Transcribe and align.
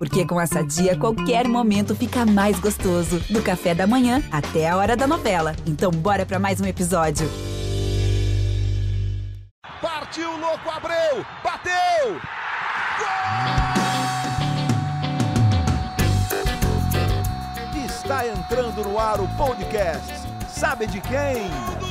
Porque 0.00 0.24
com 0.24 0.40
essa 0.40 0.64
dia, 0.64 0.96
qualquer 0.96 1.46
momento 1.46 1.94
fica 1.94 2.24
mais 2.24 2.58
gostoso. 2.58 3.20
Do 3.28 3.42
café 3.42 3.74
da 3.74 3.86
manhã 3.86 4.22
até 4.32 4.66
a 4.66 4.74
hora 4.74 4.96
da 4.96 5.06
novela. 5.06 5.54
Então, 5.66 5.90
bora 5.90 6.24
para 6.24 6.38
mais 6.38 6.58
um 6.58 6.64
episódio. 6.64 7.30
Partiu, 9.82 10.30
louco, 10.38 10.70
Abreu! 10.70 11.22
Bateu! 11.44 12.18
Gol! 12.98 13.10
Está 17.84 18.26
entrando 18.26 18.82
no 18.82 18.98
ar 18.98 19.20
o 19.20 19.28
podcast. 19.36 20.14
Sabe 20.48 20.86
de 20.86 21.02
quem? 21.02 21.50
Do 21.78 21.90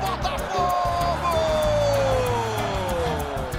Botafogo! 0.00 1.34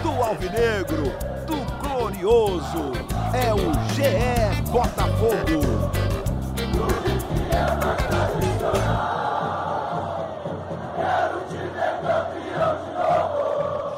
Do 0.02 0.24
Alvinegro, 0.24 1.14
do 1.46 1.58
Glorioso. 1.88 3.15
É 3.36 3.54
o 3.54 3.74
GE 3.94 4.72
Botafogo. 4.72 5.60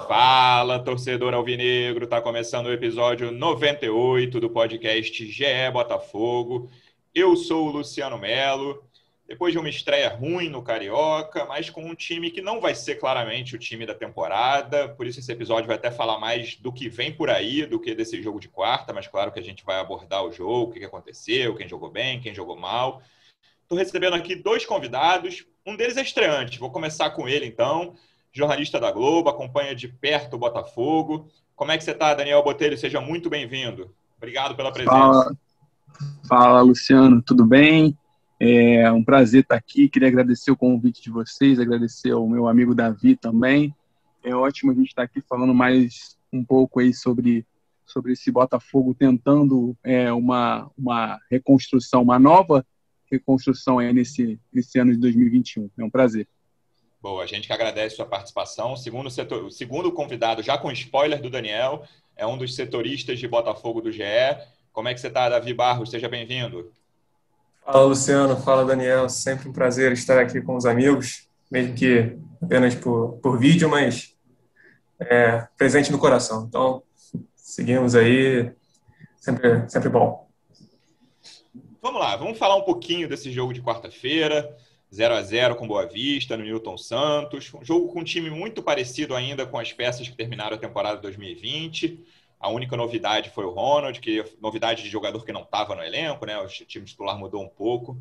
Fala, 0.07 0.79
torcedor 0.79 1.35
alvinegro, 1.35 2.07
tá 2.07 2.19
começando 2.19 2.65
o 2.65 2.73
episódio 2.73 3.31
98 3.31 4.39
do 4.39 4.49
podcast 4.49 5.23
GE 5.27 5.45
Botafogo. 5.71 6.67
Eu 7.13 7.35
sou 7.35 7.67
o 7.67 7.71
Luciano 7.71 8.17
Melo. 8.17 8.86
Depois 9.27 9.51
de 9.51 9.59
uma 9.59 9.67
estreia 9.67 10.07
ruim 10.07 10.49
no 10.49 10.61
Carioca, 10.61 11.45
mas 11.45 11.69
com 11.69 11.83
um 11.83 11.93
time 11.93 12.31
que 12.31 12.41
não 12.41 12.61
vai 12.61 12.73
ser 12.73 12.95
claramente 12.95 13.55
o 13.55 13.59
time 13.59 13.85
da 13.85 13.93
temporada, 13.93 14.87
por 14.89 15.05
isso 15.05 15.19
esse 15.19 15.31
episódio 15.31 15.67
vai 15.67 15.75
até 15.75 15.91
falar 15.91 16.17
mais 16.17 16.55
do 16.55 16.71
que 16.71 16.87
vem 16.87 17.11
por 17.11 17.29
aí 17.29 17.65
do 17.65 17.79
que 17.79 17.93
desse 17.93 18.21
jogo 18.21 18.39
de 18.39 18.47
quarta, 18.47 18.93
mas 18.93 19.05
claro 19.07 19.31
que 19.31 19.39
a 19.39 19.43
gente 19.43 19.65
vai 19.65 19.79
abordar 19.79 20.23
o 20.23 20.31
jogo, 20.31 20.71
o 20.71 20.73
que 20.73 20.85
aconteceu, 20.85 21.55
quem 21.55 21.67
jogou 21.67 21.91
bem, 21.91 22.21
quem 22.21 22.33
jogou 22.33 22.55
mal. 22.55 23.01
Estou 23.63 23.77
recebendo 23.77 24.15
aqui 24.15 24.33
dois 24.33 24.65
convidados, 24.65 25.45
um 25.65 25.75
deles 25.75 25.97
é 25.97 26.01
estreante, 26.01 26.57
vou 26.57 26.71
começar 26.71 27.09
com 27.09 27.27
ele 27.27 27.45
então 27.45 27.95
jornalista 28.31 28.79
da 28.79 28.91
Globo, 28.91 29.29
acompanha 29.29 29.75
de 29.75 29.87
perto 29.87 30.35
o 30.35 30.39
Botafogo. 30.39 31.27
Como 31.55 31.71
é 31.71 31.77
que 31.77 31.83
você 31.83 31.91
está, 31.91 32.13
Daniel 32.13 32.43
Botelho? 32.43 32.77
Seja 32.77 33.01
muito 33.01 33.29
bem-vindo. 33.29 33.91
Obrigado 34.15 34.55
pela 34.55 34.71
presença. 34.71 34.95
Fala, 34.95 35.37
Fala, 36.27 36.61
Luciano, 36.61 37.21
tudo 37.21 37.45
bem? 37.45 37.97
É 38.39 38.91
um 38.91 39.03
prazer 39.03 39.41
estar 39.41 39.55
aqui. 39.55 39.89
Queria 39.89 40.07
agradecer 40.07 40.51
o 40.51 40.57
convite 40.57 41.01
de 41.01 41.09
vocês, 41.09 41.59
agradecer 41.59 42.11
ao 42.11 42.27
meu 42.27 42.47
amigo 42.47 42.75
Davi 42.75 43.15
também. 43.15 43.73
É 44.23 44.35
ótimo 44.35 44.71
a 44.71 44.75
gente 44.75 44.89
estar 44.89 45.03
aqui 45.03 45.21
falando 45.21 45.53
mais 45.53 46.17
um 46.31 46.43
pouco 46.43 46.79
aí 46.79 46.93
sobre, 46.93 47.45
sobre 47.85 48.13
esse 48.13 48.31
Botafogo 48.31 48.93
tentando 48.93 49.75
é, 49.83 50.11
uma, 50.11 50.69
uma 50.77 51.19
reconstrução, 51.31 52.03
uma 52.03 52.19
nova 52.19 52.65
reconstrução 53.11 53.79
aí 53.79 53.91
nesse, 53.91 54.39
nesse 54.53 54.77
ano 54.77 54.91
de 54.91 54.99
2021. 54.99 55.69
É 55.77 55.83
um 55.83 55.89
prazer. 55.89 56.27
Boa, 57.01 57.23
a 57.23 57.27
gente 57.27 57.47
que 57.47 57.53
agradece 57.53 57.95
sua 57.95 58.05
participação. 58.05 58.75
Segundo, 58.75 59.09
setor, 59.09 59.45
o 59.45 59.51
segundo 59.51 59.91
convidado, 59.91 60.43
já 60.43 60.57
com 60.57 60.71
spoiler 60.71 61.21
do 61.21 61.29
Daniel, 61.29 61.83
é 62.15 62.27
um 62.27 62.37
dos 62.37 62.53
setoristas 62.53 63.17
de 63.17 63.27
Botafogo 63.27 63.81
do 63.81 63.91
GE. 63.91 64.03
Como 64.71 64.89
é 64.89 64.93
que 64.93 64.99
você 64.99 65.07
está, 65.07 65.29
Davi 65.29 65.53
Barros? 65.53 65.89
Seja 65.89 66.09
bem-vindo. 66.09 66.71
Fala, 67.67 67.83
Luciano. 67.83 68.37
Fala, 68.37 68.63
Daniel. 68.63 69.09
Sempre 69.09 69.49
um 69.49 69.51
prazer 69.51 69.91
estar 69.91 70.17
aqui 70.17 70.39
com 70.41 70.55
os 70.55 70.65
amigos, 70.65 71.27
mesmo 71.51 71.75
que 71.75 72.17
apenas 72.41 72.73
por, 72.73 73.19
por 73.21 73.37
vídeo, 73.37 73.69
mas 73.69 74.15
é, 74.97 75.45
presente 75.57 75.91
no 75.91 75.99
coração. 75.99 76.45
Então, 76.47 76.81
seguimos 77.35 77.93
aí. 77.93 78.53
Sempre, 79.17 79.69
sempre 79.69 79.89
bom. 79.89 80.29
Vamos 81.81 81.99
lá, 81.99 82.15
vamos 82.15 82.37
falar 82.37 82.55
um 82.55 82.61
pouquinho 82.61 83.09
desse 83.09 83.33
jogo 83.33 83.53
de 83.53 83.61
quarta-feira. 83.61 84.49
0 84.95 85.15
a 85.15 85.21
0 85.21 85.55
com 85.57 85.67
Boa 85.67 85.85
Vista, 85.85 86.37
no 86.37 86.45
Newton 86.45 86.77
Santos. 86.77 87.53
Um 87.53 87.65
jogo 87.65 87.89
com 87.89 87.99
um 87.99 88.05
time 88.05 88.29
muito 88.29 88.63
parecido 88.63 89.13
ainda 89.13 89.45
com 89.45 89.59
as 89.59 89.73
peças 89.73 90.07
que 90.07 90.15
terminaram 90.15 90.55
a 90.55 90.59
temporada 90.59 91.01
2020. 91.01 92.01
A 92.39 92.49
única 92.49 92.77
novidade 92.77 93.31
foi 93.31 93.45
o 93.45 93.51
Ronald, 93.51 93.99
que 93.99 94.23
novidade 94.39 94.83
de 94.83 94.89
jogador 94.89 95.25
que 95.25 95.31
não 95.31 95.41
estava 95.41 95.75
no 95.75 95.83
elenco, 95.83 96.25
né? 96.25 96.37
O 96.37 96.47
time 96.47 96.85
titular 96.85 97.17
mudou 97.17 97.43
um 97.43 97.49
pouco. 97.49 97.97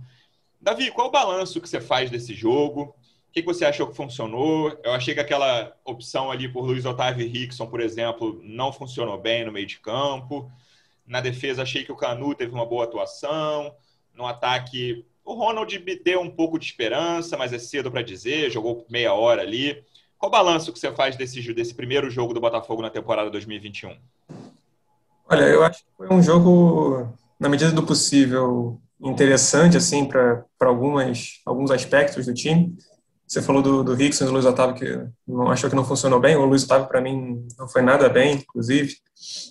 Davi, 0.61 0.91
qual 0.91 1.09
o 1.09 1.11
balanço 1.11 1.61
que 1.61 1.69
você 1.69 1.81
faz 1.81 2.11
desse 2.11 2.35
jogo? 2.35 2.95
O 3.29 3.33
que 3.33 3.43
você 3.43 3.65
achou 3.65 3.87
que 3.87 3.97
funcionou? 3.97 4.79
Eu 4.83 4.93
achei 4.93 5.15
que 5.15 5.21
aquela 5.21 5.75
opção 5.85 6.31
ali 6.31 6.49
por 6.49 6.65
Luiz 6.65 6.85
Otávio 6.85 7.27
e 7.27 7.29
Rickson, 7.29 7.67
por 7.67 7.81
exemplo, 7.81 8.41
não 8.43 8.73
funcionou 8.73 9.19
bem 9.19 9.45
no 9.45 9.53
meio 9.53 9.67
de 9.67 9.79
campo. 9.79 10.51
Na 11.07 11.21
defesa, 11.21 11.63
achei 11.63 11.85
que 11.85 11.93
o 11.93 11.97
Canu 11.97 12.35
teve 12.35 12.53
uma 12.53 12.67
boa 12.67 12.85
atuação. 12.85 13.75
No 14.13 14.27
ataque, 14.27 15.05
o 15.25 15.35
Ronald 15.35 15.79
me 15.79 15.97
deu 15.97 16.21
um 16.21 16.31
pouco 16.31 16.59
de 16.59 16.67
esperança, 16.67 17.37
mas 17.37 17.53
é 17.53 17.59
cedo 17.59 17.91
para 17.91 18.03
dizer, 18.03 18.51
jogou 18.51 18.87
meia 18.89 19.13
hora 19.13 19.43
ali. 19.43 19.85
Qual 20.19 20.29
o 20.29 20.33
balanço 20.33 20.73
que 20.73 20.79
você 20.79 20.93
faz 20.93 21.17
desse, 21.17 21.41
desse 21.53 21.75
primeiro 21.75 22.11
jogo 22.11 22.33
do 22.33 22.41
Botafogo 22.41 22.83
na 22.83 22.91
temporada 22.91 23.31
2021? 23.31 23.97
Olha, 25.29 25.45
eu 25.45 25.63
acho 25.63 25.81
que 25.81 25.91
foi 25.97 26.09
um 26.09 26.23
jogo, 26.23 27.09
na 27.39 27.49
medida 27.49 27.73
do 27.73 27.83
possível, 27.83 28.81
interessante 29.01 29.77
assim 29.77 30.07
para 30.07 30.45
algumas 30.61 31.41
alguns 31.45 31.71
aspectos 31.71 32.27
do 32.27 32.35
time. 32.35 32.77
Você 33.27 33.43
falou 33.43 33.61
do, 33.61 33.83
do 33.83 33.95
Rickson 33.95 34.25
e 34.25 34.27
do 34.29 34.33
Luiz 34.33 34.47
Otávio 34.47 34.77
que 34.77 35.09
não 35.27 35.51
achou 35.51 35.69
que 35.69 35.75
não 35.75 35.85
funcionou 35.85 36.21
bem. 36.21 36.37
O 36.37 36.45
Luiz 36.45 36.63
Otávio 36.63 36.87
para 36.87 37.01
mim 37.01 37.45
não 37.59 37.69
foi 37.69 37.83
nada 37.83 38.09
bem, 38.09 38.35
inclusive. 38.35 38.95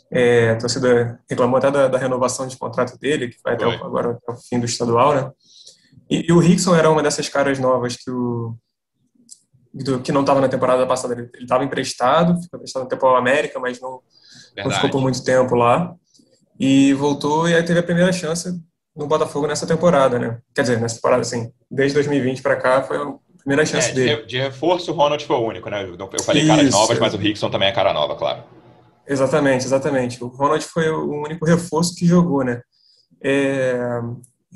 É, 0.10 0.52
a 0.52 0.58
torcida 0.58 1.20
reclamou 1.30 1.58
até 1.58 1.70
da, 1.70 1.90
da, 1.90 1.98
renovação 1.98 2.48
de 2.48 2.58
contrato 2.58 2.98
dele, 2.98 3.28
que 3.28 3.38
vai 3.44 3.56
até 3.56 3.68
o, 3.68 3.72
agora 3.72 4.12
até 4.12 4.32
o 4.32 4.38
fim 4.38 4.60
do 4.60 4.66
estadual, 4.66 5.14
né? 5.14 5.30
E, 6.10 6.28
e, 6.30 6.32
o 6.32 6.40
Rickson 6.40 6.74
era 6.74 6.90
uma 6.90 7.04
dessas 7.04 7.28
caras 7.28 7.60
novas 7.60 7.98
que 7.98 8.10
o 8.10 8.56
do, 9.84 10.00
que 10.00 10.12
não 10.12 10.22
estava 10.22 10.40
na 10.40 10.48
temporada 10.48 10.86
passada. 10.88 11.14
Ele 11.14 11.30
estava 11.42 11.64
emprestado, 11.64 12.42
ficou 12.42 12.58
emprestado 12.58 12.84
no 12.84 12.90
tempo 12.90 13.06
América, 13.08 13.60
mas 13.60 13.82
não, 13.82 14.00
não, 14.56 14.72
ficou 14.72 14.90
por 14.90 15.02
muito 15.02 15.24
tempo 15.24 15.56
lá. 15.56 15.94
E 16.58 16.94
voltou 16.94 17.50
e 17.50 17.56
aí 17.56 17.64
teve 17.64 17.80
a 17.80 17.84
primeira 17.84 18.14
chance 18.14 18.50
no 18.96 19.08
Botafogo 19.08 19.46
nessa 19.46 19.68
temporada, 19.68 20.18
né? 20.18 20.40
Quer 20.54 20.62
dizer, 20.62 20.80
nessa 20.80 20.96
temporada, 20.96 21.22
assim, 21.22 21.52
desde 21.70 21.96
2020 21.96 22.42
para 22.42 22.56
cá 22.56 22.82
foi 22.82 22.96
a 22.96 23.14
primeira 23.40 23.66
chance 23.66 23.90
é, 23.90 23.94
dele. 23.94 24.16
De, 24.22 24.28
de, 24.28 24.38
reforço, 24.38 24.92
o 24.92 24.96
Ronald 24.96 25.26
foi 25.26 25.36
o 25.36 25.46
único, 25.46 25.70
né? 25.70 25.84
Eu 25.84 26.24
falei 26.24 26.44
Isso. 26.44 26.56
caras 26.56 26.72
novas, 26.72 27.00
mas 27.00 27.14
o 27.14 27.18
Rickson 27.18 27.50
também 27.50 27.68
é 27.68 27.74
cara 27.74 27.92
nova, 27.92 28.16
claro. 28.16 28.44
Exatamente, 29.06 29.66
exatamente. 29.66 30.24
O 30.24 30.28
Ronald 30.28 30.64
foi 30.64 30.90
o 30.90 31.22
único 31.22 31.46
reforço 31.46 31.94
que 31.94 32.08
jogou, 32.08 32.44
né? 32.44 32.62
É, 33.22 33.78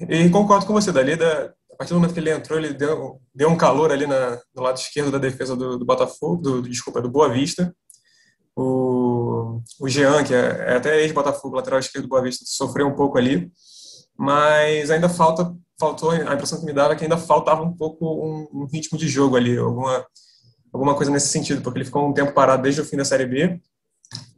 e 0.08 0.30
concordo 0.30 0.66
com 0.66 0.74
você, 0.74 0.94
dali, 0.94 1.18
da, 1.18 1.52
partir 1.80 1.94
do 1.94 1.96
momento 1.96 2.14
que 2.14 2.20
ele 2.20 2.30
entrou, 2.30 2.60
ele 2.60 2.74
deu, 2.74 3.22
deu 3.34 3.48
um 3.48 3.56
calor 3.56 3.90
ali 3.90 4.06
na, 4.06 4.38
no 4.54 4.62
lado 4.62 4.78
esquerdo 4.78 5.10
da 5.10 5.18
defesa 5.18 5.56
do, 5.56 5.78
do 5.78 5.86
Botafogo, 5.86 6.42
do, 6.42 6.62
desculpa, 6.62 7.02
do 7.02 7.10
Boa 7.10 7.30
Vista. 7.30 7.74
O, 8.54 9.62
o 9.80 9.88
Jean, 9.88 10.26
que 10.26 10.34
é, 10.34 10.66
é 10.68 10.76
até 10.76 11.02
ex-Botafogo, 11.02 11.56
lateral 11.56 11.80
esquerdo 11.80 12.04
do 12.04 12.10
Boa 12.10 12.22
Vista, 12.22 12.44
sofreu 12.46 12.86
um 12.86 12.96
pouco 12.96 13.18
ali, 13.18 13.50
mas 14.18 14.92
ainda 14.92 15.08
falta, 15.08 15.56
faltou, 15.80 16.12
a 16.12 16.34
impressão 16.34 16.60
que 16.60 16.66
me 16.66 16.74
dava 16.74 16.92
é 16.92 16.96
que 16.98 17.06
ainda 17.06 17.18
faltava 17.18 17.64
um 17.64 17.74
pouco 17.74 18.06
um, 18.06 18.64
um 18.64 18.66
ritmo 18.66 18.98
de 18.98 19.08
jogo 19.08 19.38
ali, 19.38 19.58
alguma, 19.58 20.06
alguma 20.74 20.96
coisa 20.96 21.10
nesse 21.10 21.30
sentido, 21.30 21.62
porque 21.62 21.78
ele 21.78 21.86
ficou 21.86 22.06
um 22.06 22.14
tempo 22.14 22.34
parado 22.34 22.62
desde 22.62 22.82
o 22.82 22.86
fim 22.86 22.98
da 22.98 23.06
Série 23.06 23.26
B 23.26 23.58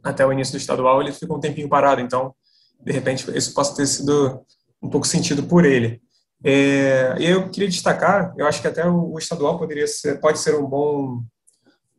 até 0.00 0.24
o 0.24 0.32
início 0.32 0.52
do 0.52 0.58
estadual, 0.58 1.02
ele 1.02 1.10
ficou 1.10 1.38
um 1.38 1.40
tempinho 1.40 1.68
parado, 1.68 2.00
então, 2.00 2.32
de 2.80 2.92
repente, 2.92 3.28
isso 3.36 3.52
possa 3.52 3.74
ter 3.74 3.86
sido 3.86 4.44
um 4.80 4.88
pouco 4.88 5.08
sentido 5.08 5.42
por 5.42 5.64
ele. 5.64 6.00
É, 6.44 7.14
eu 7.18 7.48
queria 7.48 7.68
destacar, 7.68 8.34
eu 8.36 8.46
acho 8.46 8.60
que 8.60 8.66
até 8.66 8.88
o, 8.88 9.16
estadual 9.18 9.58
poderia 9.58 9.86
ser, 9.86 10.20
pode 10.20 10.38
ser 10.38 10.56
um 10.56 10.66
bom, 10.66 11.22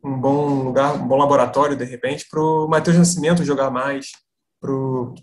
um 0.04 0.20
bom 0.20 0.64
lugar, 0.64 0.94
um 0.94 1.08
bom 1.08 1.16
laboratório, 1.16 1.76
de 1.76 1.84
repente, 1.84 2.26
para 2.30 2.40
o 2.40 2.68
Matheus 2.68 2.96
Nascimento 2.96 3.44
jogar 3.44 3.70
mais, 3.70 4.12
para 4.60 4.70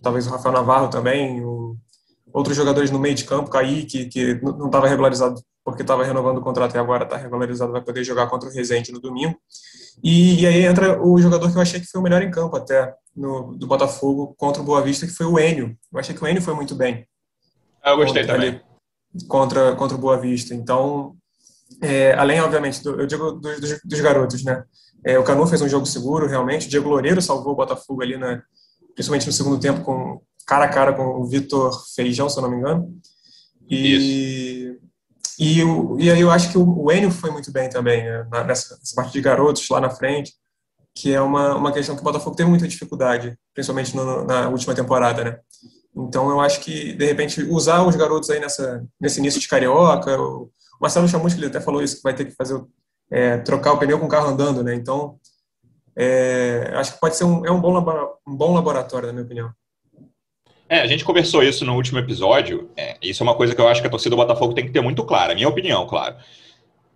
talvez 0.02 0.26
o 0.26 0.32
Rafael 0.32 0.54
Navarro 0.54 0.90
também, 0.90 1.44
o, 1.44 1.78
outros 2.34 2.56
jogadores 2.56 2.90
no 2.90 3.00
meio 3.00 3.16
de 3.16 3.26
campo, 3.26 3.50
Kaique, 3.50 4.06
que 4.06 4.36
não 4.42 4.68
estava 4.68 4.88
regularizado 4.88 5.42
porque 5.64 5.84
estava 5.84 6.04
renovando 6.04 6.40
o 6.40 6.42
contrato 6.42 6.76
e 6.76 6.80
agora 6.80 7.04
está 7.04 7.18
regularizado, 7.18 7.72
vai 7.72 7.82
poder 7.82 8.04
jogar 8.04 8.28
contra 8.28 8.50
o 8.50 8.52
Resende 8.52 8.92
no 8.92 9.00
domingo. 9.00 9.38
E, 10.04 10.42
e, 10.42 10.48
aí 10.48 10.66
entra 10.66 11.02
o 11.02 11.20
jogador 11.20 11.52
que 11.52 11.58
eu 11.58 11.62
achei 11.62 11.80
que 11.80 11.86
foi 11.86 12.02
o 12.02 12.04
melhor 12.04 12.22
em 12.24 12.32
campo 12.32 12.56
até, 12.56 12.94
no, 13.16 13.56
do 13.56 13.68
Botafogo 13.68 14.34
contra 14.38 14.62
o 14.62 14.66
Boa 14.66 14.82
Vista, 14.82 15.06
que 15.06 15.14
foi 15.14 15.28
o 15.28 15.40
Enio. 15.40 15.78
Eu 15.94 16.00
achei 16.00 16.16
que 16.16 16.24
o 16.24 16.28
Enio 16.28 16.42
foi 16.42 16.56
muito 16.56 16.74
bem. 16.74 17.08
Eu 17.86 17.98
gostei 17.98 18.26
também. 18.26 18.50
Ali, 18.50 18.62
contra, 19.28 19.76
contra 19.76 19.96
o 19.96 20.00
Boa 20.00 20.18
Vista. 20.18 20.54
Então, 20.54 21.16
é, 21.82 22.14
além, 22.14 22.42
obviamente, 22.42 22.84
do, 22.84 23.00
eu 23.00 23.08
digo 23.08 23.32
dos, 23.32 23.60
dos, 23.60 23.80
dos 23.84 24.00
garotos, 24.00 24.44
né? 24.44 24.64
É, 25.04 25.18
o 25.18 25.24
Canu 25.24 25.48
fez 25.48 25.62
um 25.62 25.70
jogo 25.70 25.86
seguro, 25.86 26.28
realmente. 26.28 26.68
O 26.68 26.70
Diego 26.70 26.90
Loureiro 26.90 27.22
salvou 27.22 27.54
o 27.54 27.56
Botafogo 27.56 28.02
ali, 28.02 28.18
né, 28.18 28.42
principalmente 28.94 29.26
no 29.26 29.34
segundo 29.34 29.60
tempo, 29.60 29.82
com 29.82 30.22
cara 30.46 30.66
a 30.66 30.70
cara 30.70 30.94
com 30.94 31.04
o 31.04 31.26
Vitor 31.26 31.72
Feijão, 31.96 32.30
se 32.30 32.38
eu 32.38 32.44
não 32.44 32.52
me 32.52 32.58
engano. 32.58 32.96
E, 33.70 33.96
Isso. 33.96 34.82
E, 35.40 35.64
o, 35.64 36.00
e 36.00 36.12
aí 36.12 36.22
eu 36.22 36.30
acho 36.30 36.52
que 36.52 36.58
o, 36.58 36.84
o 36.84 36.92
Enio 36.92 37.10
foi 37.10 37.32
muito 37.32 37.52
bem 37.52 37.68
também, 37.68 38.04
né, 38.04 38.28
nessa, 38.46 38.78
nessa 38.78 38.96
parte 38.96 39.12
de 39.12 39.22
garotos 39.22 39.68
lá 39.70 39.82
na 39.82 39.90
frente, 39.90 40.34
que 40.94 41.12
é 41.12 41.22
uma, 41.22 41.56
uma 41.56 41.72
questão 41.72 41.96
que 41.96 42.02
o 42.02 42.04
Botafogo 42.04 42.36
teve 42.36 42.50
muita 42.50 42.68
dificuldade, 42.68 43.36
principalmente 43.54 43.96
no, 43.96 44.24
na 44.26 44.50
última 44.50 44.76
temporada, 44.76 45.24
né? 45.24 45.40
Então, 45.96 46.30
eu 46.30 46.40
acho 46.40 46.62
que, 46.62 46.94
de 46.94 47.06
repente, 47.06 47.44
usar 47.44 47.86
os 47.86 47.96
garotos 47.96 48.30
aí 48.30 48.40
nessa, 48.40 48.86
nesse 49.00 49.20
início 49.20 49.40
de 49.40 49.48
carioca. 49.48 50.20
O 50.20 50.50
Marcelo 50.80 51.08
Chamusca, 51.08 51.40
ele 51.40 51.48
até 51.48 51.60
falou 51.60 51.82
isso, 51.82 51.98
que 51.98 52.04
vai 52.04 52.14
ter 52.14 52.26
que 52.26 52.32
fazer 52.32 52.62
é, 53.12 53.38
trocar 53.40 53.74
o 53.74 53.78
pneu 53.78 54.00
com 54.00 54.06
o 54.06 54.10
carro 54.10 54.30
andando, 54.30 54.64
né? 54.64 54.74
Então, 54.74 55.20
é, 55.96 56.72
acho 56.76 56.94
que 56.94 57.00
pode 57.00 57.16
ser 57.16 57.26
um, 57.26 57.46
é 57.46 57.52
um 57.52 57.60
bom, 57.60 57.78
um 58.26 58.36
bom 58.36 58.54
laboratório, 58.54 59.08
na 59.08 59.14
minha 59.14 59.26
opinião. 59.26 59.52
É, 60.70 60.80
a 60.80 60.88
gente 60.88 61.04
conversou 61.04 61.44
isso 61.44 61.66
no 61.66 61.76
último 61.76 62.00
episódio. 62.00 62.70
É, 62.78 62.98
isso 63.02 63.22
é 63.22 63.26
uma 63.26 63.36
coisa 63.36 63.54
que 63.54 63.60
eu 63.60 63.68
acho 63.68 63.82
que 63.82 63.88
a 63.88 63.90
torcida 63.90 64.12
do 64.12 64.16
Botafogo 64.16 64.54
tem 64.54 64.66
que 64.66 64.72
ter 64.72 64.80
muito 64.80 65.04
clara, 65.04 65.36
minha 65.36 65.50
opinião, 65.50 65.86
claro. 65.86 66.16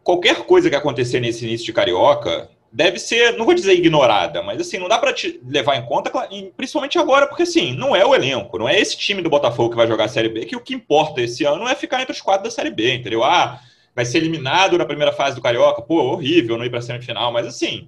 Qualquer 0.01 0.45
coisa 0.45 0.69
que 0.69 0.75
acontecer 0.75 1.19
nesse 1.19 1.45
início 1.45 1.65
de 1.65 1.74
Carioca 1.74 2.50
deve 2.75 3.00
ser, 3.00 3.38
não 3.38 3.45
vou 3.45 3.54
dizer 3.54 3.74
ignorada, 3.74 4.44
mas 4.44 4.60
assim, 4.60 4.77
não 4.77 4.89
dá 4.89 4.98
para 4.98 5.16
levar 5.48 5.77
em 5.77 5.86
conta, 5.86 6.12
principalmente 6.57 7.00
agora, 7.00 7.25
porque 7.25 7.44
assim, 7.44 7.74
não 7.74 7.95
é 7.95 8.06
o 8.06 8.13
elenco, 8.13 8.60
não 8.60 8.68
é 8.68 8.77
esse 8.77 8.98
time 8.98 9.22
do 9.22 9.30
Botafogo 9.30 9.69
que 9.69 9.77
vai 9.77 9.88
jogar 9.88 10.04
a 10.04 10.10
Série 10.10 10.27
B, 10.27 10.45
que 10.45 10.57
o 10.57 10.60
que 10.60 10.74
importa 10.74 11.22
esse 11.22 11.45
ano 11.45 11.66
é 11.69 11.74
ficar 11.74 12.01
entre 12.01 12.12
os 12.12 12.19
quatro 12.19 12.44
da 12.44 12.51
Série 12.51 12.72
B, 12.72 12.95
entendeu? 12.95 13.24
Ah, 13.24 13.62
vai 13.95 14.04
ser 14.04 14.18
eliminado 14.18 14.77
na 14.77 14.86
primeira 14.86 15.13
fase 15.13 15.38
do 15.38 15.42
Carioca, 15.42 15.81
pô, 15.81 16.04
horrível 16.04 16.57
não 16.57 16.66
ir 16.66 16.69
para 16.69 16.81
semifinal, 16.81 17.31
mas 17.31 17.48
assim, 17.48 17.88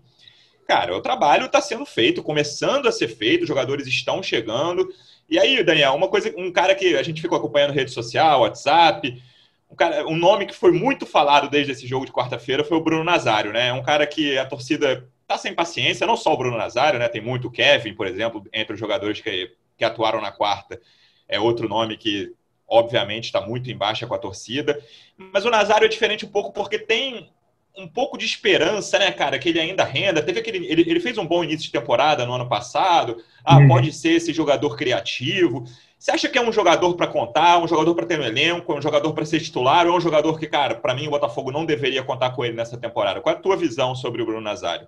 cara, 0.65 0.95
o 0.95 1.01
trabalho 1.01 1.47
está 1.47 1.59
sendo 1.59 1.85
feito, 1.85 2.23
começando 2.23 2.87
a 2.87 2.91
ser 2.91 3.09
feito, 3.09 3.41
os 3.41 3.47
jogadores 3.49 3.87
estão 3.87 4.23
chegando, 4.23 4.87
e 5.29 5.37
aí, 5.37 5.61
Daniel, 5.65 5.95
uma 5.95 6.07
coisa, 6.07 6.33
um 6.37 6.49
cara 6.49 6.73
que 6.73 6.95
a 6.95 7.03
gente 7.03 7.21
ficou 7.21 7.37
acompanhando 7.37 7.73
rede 7.73 7.91
social, 7.91 8.39
WhatsApp, 8.39 9.21
um, 9.69 9.75
cara, 9.75 10.07
um 10.07 10.15
nome 10.15 10.45
que 10.45 10.55
foi 10.55 10.71
muito 10.71 11.05
falado 11.05 11.49
desde 11.49 11.71
esse 11.71 11.87
jogo 11.87 12.05
de 12.05 12.11
quarta-feira 12.11 12.63
foi 12.63 12.77
o 12.77 12.83
Bruno 12.83 13.03
Nazário, 13.03 13.51
né? 13.51 13.71
Um 13.73 13.83
cara 13.83 14.07
que 14.07 14.37
a 14.37 14.45
torcida 14.45 15.07
tá 15.27 15.37
sem 15.37 15.53
paciência, 15.53 16.07
não 16.07 16.15
só 16.15 16.33
o 16.33 16.37
Bruno 16.37 16.57
Nazário, 16.57 16.99
né? 16.99 17.07
Tem 17.09 17.21
muito 17.21 17.47
o 17.47 17.51
Kevin, 17.51 17.93
por 17.93 18.07
exemplo, 18.07 18.43
entre 18.53 18.73
os 18.73 18.79
jogadores 18.79 19.19
que, 19.19 19.51
que 19.77 19.83
atuaram 19.83 20.21
na 20.21 20.31
quarta. 20.31 20.79
É 21.27 21.39
outro 21.39 21.67
nome 21.67 21.97
que, 21.97 22.31
obviamente, 22.67 23.25
está 23.25 23.41
muito 23.41 23.69
embaixo 23.69 24.07
com 24.07 24.15
a 24.15 24.19
torcida. 24.19 24.81
Mas 25.17 25.43
o 25.43 25.49
Nazário 25.49 25.85
é 25.85 25.89
diferente 25.89 26.25
um 26.25 26.29
pouco 26.29 26.53
porque 26.53 26.79
tem 26.79 27.29
um 27.77 27.87
pouco 27.87 28.17
de 28.17 28.25
esperança, 28.25 28.97
né, 28.97 29.11
cara, 29.11 29.37
que 29.37 29.49
ele 29.49 29.59
ainda 29.59 29.83
renda. 29.83 30.23
Teve 30.23 30.39
aquele, 30.39 30.65
ele, 30.65 30.81
ele 30.81 30.99
fez 30.99 31.17
um 31.17 31.27
bom 31.27 31.43
início 31.43 31.65
de 31.65 31.71
temporada 31.71 32.25
no 32.25 32.33
ano 32.33 32.49
passado. 32.49 33.23
Ah, 33.43 33.57
uhum. 33.57 33.67
pode 33.67 33.91
ser 33.91 34.13
esse 34.13 34.33
jogador 34.33 34.75
criativo. 34.75 35.65
Você 35.97 36.11
acha 36.11 36.29
que 36.29 36.37
é 36.37 36.41
um 36.41 36.51
jogador 36.51 36.95
para 36.95 37.07
contar, 37.07 37.57
um 37.57 37.67
jogador 37.67 37.95
para 37.95 38.05
ter 38.05 38.17
no 38.17 38.23
elenco, 38.23 38.73
um 38.73 38.81
jogador 38.81 39.13
para 39.13 39.25
ser 39.25 39.39
titular, 39.39 39.87
ou 39.87 39.93
é 39.93 39.97
um 39.97 40.01
jogador 40.01 40.39
que, 40.39 40.47
cara, 40.47 40.75
para 40.75 40.93
mim 40.93 41.07
o 41.07 41.11
Botafogo 41.11 41.51
não 41.51 41.65
deveria 41.65 42.03
contar 42.03 42.31
com 42.31 42.45
ele 42.45 42.55
nessa 42.55 42.77
temporada? 42.77 43.19
Qual 43.19 43.33
é 43.33 43.37
a 43.37 43.41
tua 43.41 43.57
visão 43.57 43.95
sobre 43.95 44.21
o 44.21 44.25
Bruno 44.25 44.41
Nazário? 44.41 44.87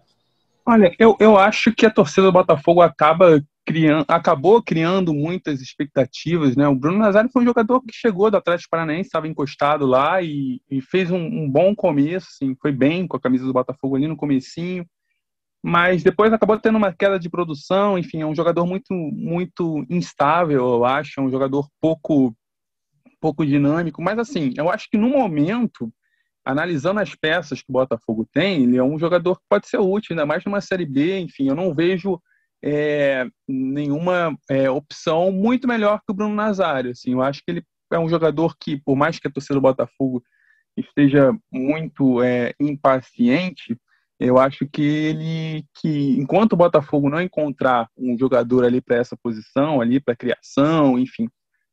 Olha, 0.65 0.93
eu, 0.99 1.17
eu 1.19 1.35
acho 1.35 1.73
que 1.73 1.85
a 1.85 1.89
torcida 1.89 2.27
do 2.27 2.31
Botafogo 2.31 2.81
acaba 2.81 3.41
criando, 3.65 4.05
acabou 4.07 4.61
criando 4.61 5.13
muitas 5.13 5.61
expectativas, 5.61 6.55
né? 6.55 6.67
O 6.67 6.75
Bruno 6.75 6.99
Nazário 6.99 7.29
foi 7.31 7.41
um 7.41 7.45
jogador 7.45 7.81
que 7.81 7.93
chegou 7.93 8.29
do 8.29 8.37
Atlético 8.37 8.69
Paranaense, 8.69 9.07
estava 9.07 9.27
encostado 9.27 9.87
lá 9.87 10.21
e, 10.21 10.61
e 10.69 10.81
fez 10.81 11.09
um, 11.09 11.17
um, 11.17 11.49
bom 11.49 11.75
começo, 11.75 12.27
assim, 12.29 12.55
foi 12.61 12.71
bem 12.71 13.07
com 13.07 13.17
a 13.17 13.19
camisa 13.19 13.45
do 13.45 13.53
Botafogo 13.53 13.95
ali 13.95 14.07
no 14.07 14.17
comecinho, 14.17 14.85
mas 15.63 16.03
depois 16.03 16.31
acabou 16.31 16.59
tendo 16.59 16.77
uma 16.77 16.93
queda 16.93 17.19
de 17.19 17.29
produção, 17.29 17.97
enfim, 17.97 18.21
é 18.21 18.25
um 18.25 18.35
jogador 18.35 18.65
muito 18.65 18.93
muito 18.93 19.85
instável, 19.89 20.65
eu 20.65 20.85
acho, 20.85 21.19
é 21.19 21.23
um 21.23 21.29
jogador 21.29 21.67
pouco 21.81 22.35
pouco 23.21 23.45
dinâmico, 23.45 24.01
mas 24.01 24.17
assim, 24.17 24.53
eu 24.57 24.69
acho 24.69 24.89
que 24.89 24.97
no 24.97 25.09
momento 25.09 25.91
analisando 26.45 26.99
as 26.99 27.13
peças 27.13 27.61
que 27.61 27.69
o 27.69 27.73
Botafogo 27.73 28.27
tem, 28.33 28.63
ele 28.63 28.77
é 28.77 28.83
um 28.83 28.97
jogador 28.97 29.35
que 29.35 29.45
pode 29.49 29.67
ser 29.67 29.77
útil, 29.77 30.13
ainda 30.13 30.25
mais 30.25 30.43
numa 30.45 30.61
Série 30.61 30.85
B, 30.85 31.19
enfim, 31.19 31.47
eu 31.47 31.55
não 31.55 31.73
vejo 31.75 32.19
é, 32.63 33.25
nenhuma 33.47 34.35
é, 34.49 34.69
opção 34.69 35.31
muito 35.31 35.67
melhor 35.67 35.99
que 35.99 36.11
o 36.11 36.13
Bruno 36.13 36.33
Nazário. 36.33 36.91
Assim, 36.91 37.13
eu 37.13 37.21
acho 37.21 37.41
que 37.43 37.51
ele 37.51 37.63
é 37.91 37.99
um 37.99 38.09
jogador 38.09 38.55
que, 38.59 38.77
por 38.77 38.95
mais 38.95 39.19
que 39.19 39.27
a 39.27 39.31
torcida 39.31 39.55
do 39.55 39.61
Botafogo 39.61 40.23
esteja 40.77 41.33
muito 41.51 42.21
é, 42.21 42.53
impaciente, 42.59 43.77
eu 44.19 44.37
acho 44.37 44.67
que 44.67 44.81
ele, 44.81 45.65
que 45.75 46.19
enquanto 46.19 46.53
o 46.53 46.57
Botafogo 46.57 47.09
não 47.09 47.21
encontrar 47.21 47.87
um 47.97 48.17
jogador 48.17 48.65
ali 48.65 48.81
para 48.81 48.97
essa 48.97 49.15
posição, 49.15 49.79
ali 49.79 49.99
para 49.99 50.15
criação, 50.15 50.99
enfim, 50.99 51.29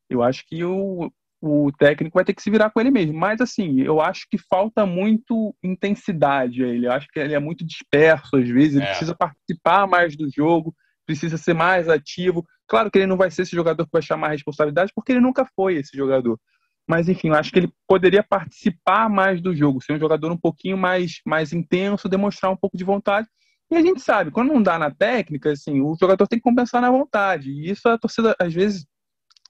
eu 0.09 0.23
acho 0.23 0.45
que 0.47 0.63
o, 0.63 1.11
o 1.43 1.73
técnico 1.73 2.15
vai 2.15 2.25
ter 2.25 2.35
que 2.35 2.43
se 2.43 2.51
virar 2.51 2.71
com 2.71 2.81
ele 2.81 2.91
mesmo. 2.91 3.15
Mas, 3.15 3.41
assim, 3.41 3.81
eu 3.81 4.01
acho 4.01 4.27
que 4.31 4.39
falta 4.39 4.87
muito 4.87 5.55
intensidade 5.63 6.63
a 6.65 6.69
ele. 6.69 6.87
Eu 6.87 6.93
acho 6.93 7.09
que 7.09 7.19
ele 7.19 7.35
é 7.35 7.39
muito 7.39 7.67
disperso, 7.67 8.37
às 8.37 8.49
vezes. 8.49 8.77
Ele 8.77 8.85
é. 8.85 8.89
precisa 8.91 9.15
participar 9.15 9.89
mais 9.89 10.17
do 10.17 10.29
jogo, 10.31 10.73
precisa 11.05 11.37
ser 11.37 11.55
mais 11.55 11.89
ativo. 11.89 12.47
Claro 12.69 12.91
que 12.91 12.99
ele 12.99 13.07
não 13.07 13.17
vai 13.17 13.31
ser 13.31 13.43
esse 13.43 13.57
jogador 13.57 13.85
que 13.85 13.93
vai 13.93 14.03
chamar 14.03 14.29
a 14.29 14.33
responsabilidade, 14.33 14.93
porque 14.95 15.13
ele 15.13 15.21
nunca 15.21 15.45
foi 15.57 15.75
esse 15.75 15.97
jogador. 15.97 16.39
Mas, 16.87 17.09
enfim, 17.09 17.29
eu 17.29 17.35
acho 17.35 17.51
que 17.51 17.59
ele 17.59 17.73
poderia 17.87 18.23
participar 18.23 19.09
mais 19.09 19.41
do 19.41 19.55
jogo, 19.55 19.83
ser 19.83 19.95
um 19.95 19.99
jogador 19.99 20.31
um 20.31 20.37
pouquinho 20.37 20.77
mais, 20.77 21.21
mais 21.27 21.53
intenso, 21.53 22.09
demonstrar 22.09 22.53
um 22.53 22.57
pouco 22.57 22.77
de 22.77 22.85
vontade. 22.85 23.29
E 23.71 23.77
a 23.77 23.83
gente 23.83 24.01
sabe, 24.01 24.31
quando 24.31 24.53
não 24.53 24.63
dá 24.63 24.79
na 24.79 24.91
técnica, 24.91 25.51
assim, 25.51 25.81
o 25.81 25.97
jogador 26.01 26.29
tem 26.29 26.39
que 26.39 26.45
compensar 26.45 26.81
na 26.81 26.91
vontade. 26.91 27.51
E 27.51 27.71
isso 27.71 27.89
a 27.89 27.99
torcida, 27.99 28.37
às 28.39 28.55
vezes, 28.55 28.87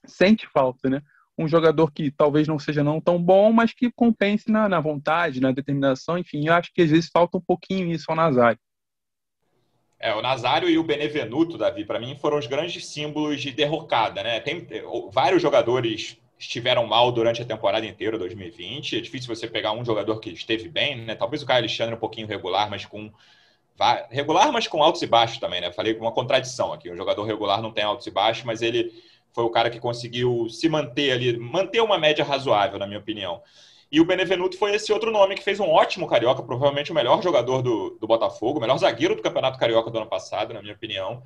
sente 0.05 0.47
falta, 0.47 0.89
né? 0.89 1.01
um 1.37 1.47
jogador 1.47 1.91
que 1.91 2.09
talvez 2.09 2.47
não 2.47 2.57
seja 2.57 2.83
não 2.83 2.99
tão 2.99 3.21
bom, 3.21 3.51
mas 3.51 3.71
que 3.71 3.91
compense 3.91 4.51
na, 4.51 4.67
na 4.67 4.79
vontade, 4.79 5.39
na 5.39 5.51
determinação, 5.51 6.17
enfim, 6.17 6.47
eu 6.47 6.53
acho 6.53 6.73
que 6.73 6.81
às 6.81 6.89
vezes 6.89 7.09
falta 7.13 7.37
um 7.37 7.41
pouquinho 7.41 7.91
isso 7.91 8.05
ao 8.09 8.15
Nazário. 8.15 8.59
É, 9.99 10.13
o 10.13 10.21
Nazário 10.21 10.69
e 10.69 10.77
o 10.77 10.83
Benevenuto, 10.83 11.57
Davi, 11.57 11.85
para 11.85 11.99
mim 11.99 12.15
foram 12.15 12.37
os 12.37 12.47
grandes 12.47 12.87
símbolos 12.87 13.41
de 13.41 13.51
derrocada, 13.51 14.21
né? 14.23 14.39
Tem 14.39 14.67
vários 15.11 15.41
jogadores 15.41 16.19
estiveram 16.37 16.85
mal 16.85 17.11
durante 17.11 17.41
a 17.41 17.45
temporada 17.45 17.85
inteira 17.85 18.17
2020. 18.17 18.97
É 18.97 19.01
difícil 19.01 19.33
você 19.33 19.47
pegar 19.47 19.71
um 19.71 19.83
jogador 19.83 20.19
que 20.19 20.29
esteve 20.29 20.69
bem, 20.69 20.97
né? 21.03 21.15
Talvez 21.15 21.41
o 21.41 21.45
Caio 21.45 21.59
Alexandre 21.59 21.95
um 21.95 21.99
pouquinho 21.99 22.27
regular, 22.27 22.69
mas 22.69 22.85
com 22.85 23.11
regular, 24.09 24.51
mas 24.51 24.67
com 24.67 24.81
altos 24.81 25.01
e 25.01 25.07
baixos 25.07 25.37
também, 25.37 25.61
né? 25.61 25.71
Falei 25.71 25.95
uma 25.97 26.11
contradição 26.11 26.73
aqui. 26.73 26.91
Um 26.91 26.97
jogador 26.97 27.23
regular 27.23 27.61
não 27.61 27.71
tem 27.71 27.83
altos 27.83 28.07
e 28.07 28.11
baixos, 28.11 28.43
mas 28.43 28.61
ele 28.61 28.91
foi 29.31 29.43
o 29.43 29.49
cara 29.49 29.69
que 29.69 29.79
conseguiu 29.79 30.49
se 30.49 30.67
manter 30.67 31.11
ali, 31.11 31.37
manter 31.37 31.81
uma 31.81 31.97
média 31.97 32.25
razoável, 32.25 32.79
na 32.79 32.87
minha 32.87 32.99
opinião. 32.99 33.41
E 33.91 34.01
o 34.01 34.05
Benevenuto 34.05 34.57
foi 34.57 34.75
esse 34.75 34.91
outro 34.91 35.11
nome 35.11 35.35
que 35.35 35.43
fez 35.43 35.59
um 35.59 35.69
ótimo 35.69 36.07
carioca, 36.07 36.43
provavelmente 36.43 36.91
o 36.91 36.95
melhor 36.95 37.21
jogador 37.23 37.61
do, 37.61 37.97
do 38.01 38.07
Botafogo, 38.07 38.57
o 38.57 38.61
melhor 38.61 38.77
zagueiro 38.77 39.15
do 39.15 39.21
Campeonato 39.21 39.57
Carioca 39.57 39.89
do 39.89 39.97
ano 39.97 40.07
passado, 40.07 40.53
na 40.53 40.61
minha 40.61 40.73
opinião. 40.73 41.23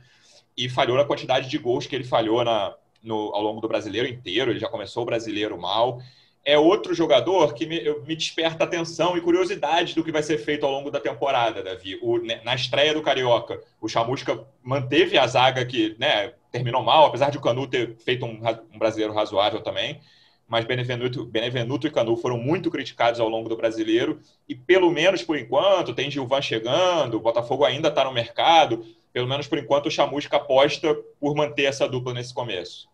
E 0.56 0.70
falhou 0.70 0.98
na 0.98 1.06
quantidade 1.06 1.50
de 1.50 1.58
gols 1.58 1.88
que 1.88 1.96
ele 1.96 2.04
falhou 2.04 2.44
na, 2.44 2.76
no, 3.04 3.34
ao 3.34 3.42
longo 3.42 3.62
do 3.62 3.68
brasileiro 3.68 4.08
inteiro. 4.08 4.52
Ele 4.52 4.60
já 4.60 4.68
começou 4.68 5.04
o 5.04 5.06
brasileiro 5.06 5.60
mal. 5.60 6.02
É 6.44 6.58
outro 6.58 6.94
jogador 6.94 7.54
que 7.54 7.68
me, 7.68 7.82
me 8.06 8.16
desperta 8.16 8.64
atenção 8.64 9.16
e 9.16 9.22
curiosidade 9.22 9.94
do 9.94 10.04
que 10.04 10.12
vai 10.12 10.24
ser 10.24 10.40
feito 10.40 10.66
ao 10.66 10.72
longo 10.72 10.90
da 10.90 11.00
temporada, 11.00 11.62
Davi. 11.62 12.00
O, 12.02 12.18
né, 12.18 12.42
na 12.44 12.56
estreia 12.56 12.94
do 12.94 13.02
Carioca, 13.02 13.62
o 13.80 13.88
Chamusca 13.88 14.44
manteve 14.64 15.20
a 15.20 15.28
zaga 15.28 15.64
que 15.64 15.96
né, 16.00 16.34
terminou 16.52 16.82
mal, 16.82 17.06
apesar 17.06 17.30
de 17.30 17.38
o 17.38 17.42
Canu 17.42 17.68
ter 17.68 17.96
feito 17.98 18.26
um, 18.26 18.42
um 18.74 18.80
brasileiro 18.80 19.14
razoável 19.14 19.62
também. 19.62 20.00
Mas 20.48 20.66
Benevenuto, 20.66 21.24
Benevenuto 21.26 21.88
e 21.88 21.92
Canu 21.92 22.18
foram 22.18 22.38
muito 22.38 22.70
criticados 22.70 23.20
ao 23.20 23.30
longo 23.30 23.48
do 23.48 23.56
brasileiro. 23.56 24.20
E 24.50 24.56
pelo 24.56 24.92
menos 24.92 25.24
por 25.24 25.38
enquanto, 25.38 25.94
tem 25.94 26.12
Gilvan 26.12 26.42
chegando, 26.42 27.16
o 27.16 27.22
Botafogo 27.22 27.64
ainda 27.64 27.88
está 27.88 28.04
no 28.04 28.12
mercado. 28.12 28.84
Pelo 29.14 29.28
menos 29.28 29.48
por 29.48 29.58
enquanto, 29.58 29.86
o 29.86 29.92
Chamusca 29.92 30.38
aposta 30.38 30.94
por 31.20 31.36
manter 31.36 31.64
essa 31.64 31.88
dupla 31.88 32.14
nesse 32.14 32.34
começo. 32.34 32.91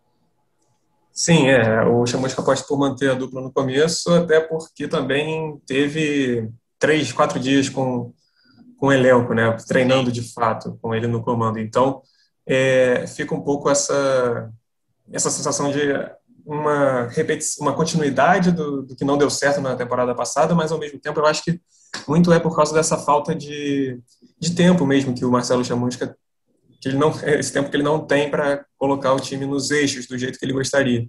Sim, 1.12 1.48
é. 1.48 1.84
O 1.84 2.06
Chamusca 2.06 2.40
aposta 2.40 2.66
por 2.66 2.78
manter 2.78 3.10
a 3.10 3.14
dupla 3.14 3.40
no 3.40 3.52
começo, 3.52 4.12
até 4.14 4.40
porque 4.40 4.86
também 4.86 5.60
teve 5.66 6.48
três, 6.78 7.12
quatro 7.12 7.40
dias 7.40 7.68
com, 7.68 8.12
com 8.76 8.86
o 8.86 8.92
elenco, 8.92 9.34
né? 9.34 9.56
Treinando 9.66 10.12
de 10.12 10.22
fato 10.32 10.78
com 10.80 10.94
ele 10.94 11.06
no 11.06 11.22
comando. 11.22 11.58
Então, 11.58 12.02
é, 12.46 13.06
fica 13.06 13.34
um 13.34 13.40
pouco 13.40 13.68
essa, 13.68 14.50
essa 15.12 15.30
sensação 15.30 15.70
de 15.70 15.80
uma, 16.46 17.08
uma 17.60 17.74
continuidade 17.74 18.50
do, 18.50 18.82
do, 18.82 18.96
que 18.96 19.04
não 19.04 19.18
deu 19.18 19.28
certo 19.28 19.60
na 19.60 19.76
temporada 19.76 20.14
passada, 20.14 20.54
mas 20.54 20.72
ao 20.72 20.78
mesmo 20.78 20.98
tempo 20.98 21.20
eu 21.20 21.26
acho 21.26 21.44
que 21.44 21.60
muito 22.06 22.32
é 22.32 22.38
por 22.38 22.56
causa 22.56 22.72
dessa 22.72 22.96
falta 22.96 23.34
de, 23.34 24.00
de 24.38 24.54
tempo 24.54 24.86
mesmo 24.86 25.14
que 25.14 25.24
o 25.24 25.30
Marcelo 25.30 25.64
Chamusca 25.64 26.16
que 26.80 26.88
ele 26.88 26.96
não 26.96 27.10
esse 27.10 27.52
tempo 27.52 27.70
que 27.70 27.76
ele 27.76 27.82
não 27.82 28.06
tem 28.06 28.30
para 28.30 28.64
colocar 28.76 29.12
o 29.12 29.20
time 29.20 29.46
nos 29.46 29.70
eixos 29.70 30.06
do 30.06 30.16
jeito 30.16 30.38
que 30.38 30.44
ele 30.44 30.52
gostaria. 30.52 31.06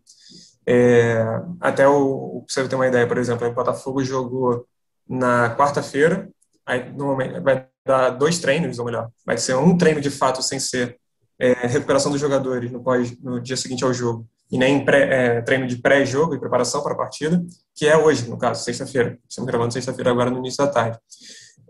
É, 0.66 1.24
até 1.60 1.88
o, 1.88 2.46
você 2.48 2.68
ter 2.68 2.76
uma 2.76 2.88
ideia, 2.88 3.08
por 3.08 3.18
exemplo, 3.18 3.48
o 3.48 3.54
Botafogo 3.54 4.04
jogou 4.04 4.66
na 5.08 5.56
quarta-feira, 5.56 6.30
aí 6.66 6.92
normalmente 6.92 7.40
vai 7.40 7.68
dar 7.86 8.12
dois 8.12 8.38
treinos, 8.38 8.78
ou 8.78 8.86
melhor, 8.86 9.10
vai 9.26 9.38
ser 9.38 9.56
um 9.56 9.76
treino 9.76 10.00
de 10.00 10.12
fato 10.12 10.44
sem 10.44 10.60
ser 10.60 11.00
é, 11.40 11.66
recuperação 11.66 12.12
dos 12.12 12.22
jogadores 12.22 12.72
no, 12.72 12.84
pós, 12.84 13.18
no 13.20 13.40
dia 13.40 13.58
seguinte 13.58 13.84
ao 13.84 13.94
jogo, 13.94 14.28
e 14.52 14.58
nem 14.58 14.84
pré, 14.84 15.38
é, 15.38 15.42
treino 15.42 15.66
de 15.66 15.78
pré-jogo 15.78 16.36
e 16.36 16.40
preparação 16.40 16.84
para 16.84 16.94
a 16.94 16.98
partida, 16.98 17.44
que 17.74 17.88
é 17.88 17.98
hoje, 17.98 18.30
no 18.30 18.38
caso, 18.38 18.64
sexta-feira. 18.64 19.18
Estamos 19.28 19.48
gravando 19.48 19.74
sexta-feira 19.74 20.12
agora 20.12 20.30
no 20.30 20.40
início 20.40 20.64
da 20.64 20.72
tarde. 20.72 21.00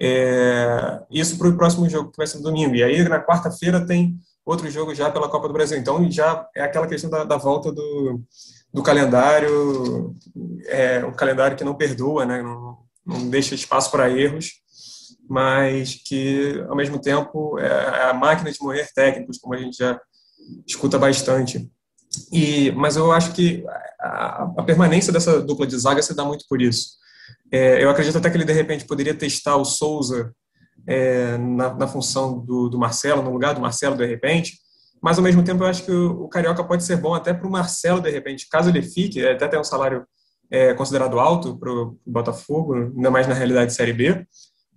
É, 0.01 1.01
isso 1.12 1.38
para 1.38 1.50
o 1.50 1.58
próximo 1.58 1.89
jogo, 1.89 2.12
que 2.12 2.18
vai 2.18 2.25
ser 2.25 2.38
no 2.38 2.44
domingo. 2.44 2.75
E 2.75 2.84
aí, 2.84 3.03
na 3.08 3.22
quarta-feira, 3.22 3.86
tem 3.86 4.18
outro 4.46 4.70
jogo 4.70 4.96
já 4.96 5.10
pela 5.12 5.29
Copa 5.29 5.48
do 5.48 5.53
Brasil. 5.53 5.77
Então 5.77 6.10
já 6.10 6.48
é 6.56 6.63
aquela 6.63 6.88
questão 6.88 7.10
da, 7.10 7.24
da 7.24 7.38
volta 7.38 7.72
do, 7.72 8.22
do 8.74 8.82
calendário, 8.82 10.15
é 10.68 11.06
um 11.06 11.12
calendário 11.12 11.58
que 11.58 11.63
não 11.63 11.75
perdoa, 11.75 12.25
né? 12.25 12.41
não, 12.41 12.77
não 13.06 13.29
deixa 13.29 13.56
espaço 13.56 13.91
para 13.91 14.10
erros, 14.10 14.53
mas 15.29 15.96
que 15.96 16.63
ao 16.68 16.75
mesmo 16.75 17.00
tempo 17.00 17.60
é 17.60 18.10
a 18.10 18.13
máquina 18.13 18.51
de 18.51 18.58
moer 18.62 18.88
técnicos, 18.94 19.38
como 19.38 19.53
a 19.53 19.58
gente 19.58 19.77
já 19.77 20.00
escuta 20.68 20.98
bastante. 20.98 21.70
E, 22.32 22.72
mas 22.72 22.96
eu 22.96 23.12
acho 23.12 23.34
que 23.34 23.63
a, 24.00 24.51
a 24.58 24.63
permanência 24.63 25.13
dessa 25.13 25.39
dupla 25.41 25.68
de 25.68 25.77
zaga 25.77 26.01
se 26.01 26.15
dá 26.15 26.24
muito 26.24 26.46
por 26.50 26.62
isso. 26.62 26.98
É, 27.51 27.84
eu 27.84 27.89
acredito 27.89 28.18
até 28.18 28.29
que 28.29 28.38
ele 28.38 28.46
de 28.46 28.53
repente 28.53 28.86
poderia 28.86 29.13
testar 29.13 29.56
o 29.56 29.65
Souza 29.65 30.34
é, 30.88 31.38
na, 31.38 31.74
na, 31.74 31.88
função 31.88 32.39
do, 32.39 32.70
do, 32.70 32.77
Marcelo, 32.77 33.22
no 33.22 33.32
lugar 33.32 33.56
do 33.56 33.62
Marcelo 33.62 33.98
de 33.98 34.06
repente, 34.06 34.58
mas 35.01 35.18
ao 35.18 35.24
mesmo 35.24 35.44
tempo 35.44 35.63
eu 35.63 35.68
acho 35.68 35.84
que 35.84 35.91
o, 35.91 36.24
o 36.24 36.29
Carioca 36.29 36.63
pode 36.63 36.84
ser 36.84 36.98
bom 36.98 37.13
até 37.13 37.34
para 37.34 37.48
o 37.48 37.51
Marcelo 37.51 38.01
de 38.01 38.10
repente, 38.10 38.48
caso 38.50 38.70
ele 38.70 38.84
fique, 38.84 39.25
até 39.25 39.48
tem 39.48 39.60
um 39.60 39.63
salário 39.63 40.06
é, 40.51 40.74
considerado 40.74 41.20
alto 41.20 41.58
para 41.58 41.72
o 41.72 41.98
Botafogo, 42.06 42.75
ainda 42.75 43.12
mais 43.12 43.27
na 43.27 43.34
realidade 43.34 43.72
de 43.72 43.75
Série 43.75 43.94
B, 43.94 44.25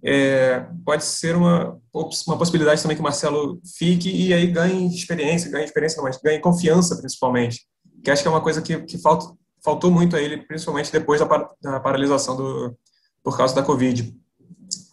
é, 0.04 0.66
pode 0.84 1.04
ser 1.04 1.36
uma, 1.36 1.78
uma 2.26 2.38
possibilidade 2.38 2.82
também 2.82 2.96
que 2.96 3.00
o 3.00 3.04
Marcelo 3.04 3.60
fique 3.78 4.10
e 4.10 4.34
aí 4.34 4.46
ganhe 4.48 4.88
experiência, 4.88 5.50
ganhe 5.50 5.64
experiência, 5.64 6.02
mas 6.02 6.18
ganhe 6.18 6.40
confiança 6.40 6.96
principalmente, 6.96 7.60
que 8.02 8.10
acho 8.10 8.22
que 8.22 8.28
é 8.28 8.30
uma 8.30 8.40
coisa 8.40 8.60
que, 8.60 8.82
que 8.82 8.98
falta, 8.98 9.26
faltou 9.64 9.90
muito 9.90 10.16
a 10.16 10.20
ele, 10.20 10.38
principalmente 10.38 10.92
depois 10.92 11.20
da, 11.20 11.50
da 11.60 11.80
paralisação 11.80 12.36
do, 12.36 12.76
por 13.22 13.36
causa 13.36 13.54
da 13.54 13.62
Covid, 13.62 14.14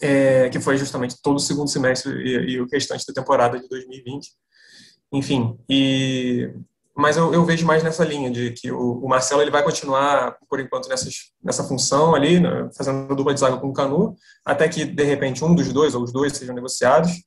é, 0.01 0.49
que 0.49 0.59
foi 0.59 0.77
justamente 0.77 1.21
todo 1.21 1.37
o 1.37 1.39
segundo 1.39 1.69
semestre 1.69 2.11
e, 2.11 2.53
e, 2.53 2.61
o 2.61 2.67
restante 2.71 3.05
da 3.07 3.13
temporada 3.13 3.59
de 3.59 3.67
2020. 3.67 4.29
Enfim, 5.11 5.57
e 5.67 6.53
mas 6.95 7.15
eu, 7.15 7.33
eu, 7.33 7.45
vejo 7.45 7.65
mais 7.65 7.81
nessa 7.81 8.03
linha 8.03 8.29
de 8.29 8.51
que 8.51 8.69
o, 8.69 8.99
o, 9.01 9.07
Marcelo 9.07 9.41
ele 9.41 9.49
vai 9.49 9.63
continuar 9.63 10.37
por 10.49 10.59
enquanto 10.59 10.89
nessas, 10.89 11.31
nessa 11.41 11.63
função 11.63 12.13
ali, 12.13 12.41
né, 12.41 12.69
fazendo 12.75 13.15
dupla 13.15 13.33
de 13.33 13.39
zaga 13.39 13.55
com 13.55 13.69
o 13.69 13.73
Canu, 13.73 14.17
até 14.43 14.67
que 14.67 14.83
de 14.83 15.03
repente 15.03 15.43
um 15.45 15.55
dos 15.55 15.71
dois 15.71 15.95
ou 15.95 16.03
os 16.03 16.11
dois 16.11 16.33
sejam 16.33 16.53
negociados, 16.53 17.23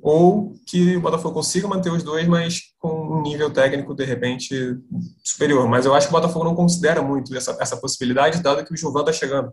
ou 0.00 0.54
que 0.66 0.96
o 0.96 1.00
Botafogo 1.00 1.34
consiga 1.34 1.66
manter 1.66 1.90
os 1.90 2.02
dois, 2.02 2.26
mas 2.28 2.60
com 2.78 3.18
um 3.18 3.22
nível 3.22 3.50
técnico 3.50 3.94
de 3.94 4.04
repente 4.04 4.78
superior. 5.24 5.68
Mas 5.68 5.86
eu 5.86 5.94
acho 5.94 6.08
que 6.08 6.14
o 6.14 6.16
Botafogo 6.16 6.44
não 6.44 6.54
considera 6.54 7.02
muito 7.02 7.34
essa, 7.36 7.56
essa 7.60 7.76
possibilidade, 7.76 8.42
dado 8.42 8.64
que 8.64 8.72
o 8.72 8.76
Gilvan 8.76 9.00
está 9.00 9.12
chegando. 9.12 9.52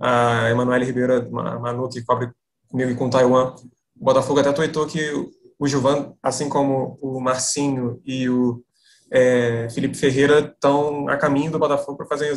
A 0.00 0.50
Emanuele 0.50 0.84
Ribeira, 0.84 1.26
a 1.26 1.58
Manu, 1.58 1.88
que 1.88 2.02
cobre 2.02 2.30
comigo 2.68 2.90
e 2.90 2.94
com 2.94 3.06
o 3.06 3.10
Taiwan, 3.10 3.54
o 3.98 4.04
Botafogo 4.04 4.40
até 4.40 4.52
tweetou 4.52 4.86
que 4.86 5.12
o 5.58 5.66
Gilvan, 5.66 6.12
assim 6.22 6.48
como 6.48 6.98
o 7.00 7.20
Marcinho 7.20 8.00
e 8.04 8.28
o 8.28 8.62
é, 9.10 9.68
Felipe 9.70 9.96
Ferreira 9.96 10.40
estão 10.40 11.08
a 11.08 11.16
caminho 11.16 11.50
do 11.50 11.58
Botafogo 11.58 11.96
para 11.96 12.06
fazer, 12.06 12.36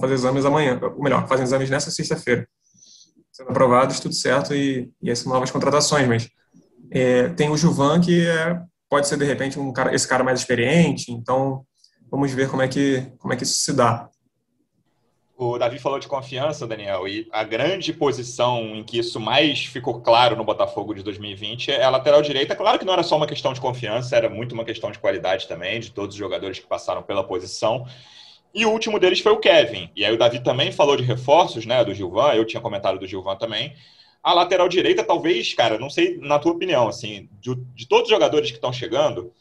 fazer 0.00 0.14
exames 0.14 0.44
amanhã, 0.44 0.80
ou 0.82 1.02
melhor, 1.02 1.28
fazem 1.28 1.44
exames 1.44 1.70
nessa 1.70 1.90
sexta-feira. 1.90 2.48
Sendo 3.30 3.50
aprovados, 3.50 4.00
tudo 4.00 4.14
certo, 4.14 4.54
e, 4.54 4.90
e 5.02 5.10
essas 5.10 5.26
novas 5.26 5.50
contratações, 5.50 6.08
mas 6.08 6.28
é, 6.90 7.28
tem 7.30 7.50
o 7.50 7.56
Juvan, 7.56 8.00
que 8.00 8.26
é, 8.26 8.60
pode 8.88 9.08
ser, 9.08 9.18
de 9.18 9.24
repente, 9.24 9.58
um 9.58 9.72
cara, 9.72 9.94
esse 9.94 10.06
cara 10.06 10.24
mais 10.24 10.40
experiente, 10.40 11.10
então 11.12 11.64
vamos 12.10 12.32
ver 12.32 12.48
como 12.48 12.62
é 12.62 12.68
que, 12.68 13.12
como 13.18 13.32
é 13.32 13.36
que 13.36 13.42
isso 13.42 13.56
se 13.56 13.72
dá. 13.72 14.08
O 15.38 15.58
Davi 15.58 15.78
falou 15.78 15.98
de 15.98 16.08
confiança, 16.08 16.66
Daniel, 16.66 17.06
e 17.06 17.28
a 17.30 17.44
grande 17.44 17.92
posição 17.92 18.74
em 18.74 18.82
que 18.82 18.98
isso 18.98 19.20
mais 19.20 19.66
ficou 19.66 20.00
claro 20.00 20.34
no 20.34 20.42
Botafogo 20.42 20.94
de 20.94 21.02
2020 21.02 21.72
é 21.72 21.84
a 21.84 21.90
lateral 21.90 22.22
direita. 22.22 22.56
Claro 22.56 22.78
que 22.78 22.86
não 22.86 22.94
era 22.94 23.02
só 23.02 23.18
uma 23.18 23.26
questão 23.26 23.52
de 23.52 23.60
confiança, 23.60 24.16
era 24.16 24.30
muito 24.30 24.52
uma 24.52 24.64
questão 24.64 24.90
de 24.90 24.98
qualidade 24.98 25.46
também, 25.46 25.78
de 25.78 25.90
todos 25.90 26.14
os 26.14 26.18
jogadores 26.18 26.58
que 26.58 26.66
passaram 26.66 27.02
pela 27.02 27.22
posição. 27.22 27.84
E 28.54 28.64
o 28.64 28.70
último 28.70 28.98
deles 28.98 29.20
foi 29.20 29.32
o 29.32 29.36
Kevin. 29.36 29.90
E 29.94 30.06
aí 30.06 30.14
o 30.14 30.16
Davi 30.16 30.40
também 30.40 30.72
falou 30.72 30.96
de 30.96 31.02
reforços, 31.02 31.66
né, 31.66 31.84
do 31.84 31.92
Gilvan, 31.92 32.32
eu 32.32 32.46
tinha 32.46 32.60
comentado 32.62 32.98
do 32.98 33.06
Gilvan 33.06 33.36
também. 33.36 33.74
A 34.26 34.34
lateral 34.34 34.68
direita, 34.68 35.04
talvez, 35.04 35.54
cara, 35.54 35.78
não 35.78 35.88
sei 35.88 36.18
na 36.18 36.36
tua 36.36 36.50
opinião, 36.50 36.88
assim, 36.88 37.28
de, 37.40 37.54
de 37.54 37.86
todos 37.86 38.06
os 38.06 38.10
jogadores 38.10 38.50
que 38.50 38.56
estão 38.56 38.72
chegando, 38.72 39.32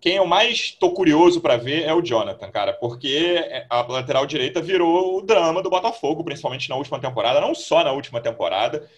quem 0.00 0.16
eu 0.16 0.26
mais 0.26 0.54
estou 0.58 0.94
curioso 0.94 1.42
para 1.42 1.58
ver 1.58 1.82
é 1.82 1.92
o 1.92 2.00
Jonathan, 2.00 2.50
cara, 2.50 2.72
porque 2.72 3.44
a 3.68 3.82
lateral 3.82 4.24
direita 4.24 4.62
virou 4.62 5.18
o 5.18 5.20
drama 5.20 5.62
do 5.62 5.68
Botafogo, 5.68 6.24
principalmente 6.24 6.70
na 6.70 6.76
última 6.76 6.98
temporada, 6.98 7.38
não 7.38 7.54
só 7.54 7.84
na 7.84 7.92
última 7.92 8.18
temporada, 8.18 8.88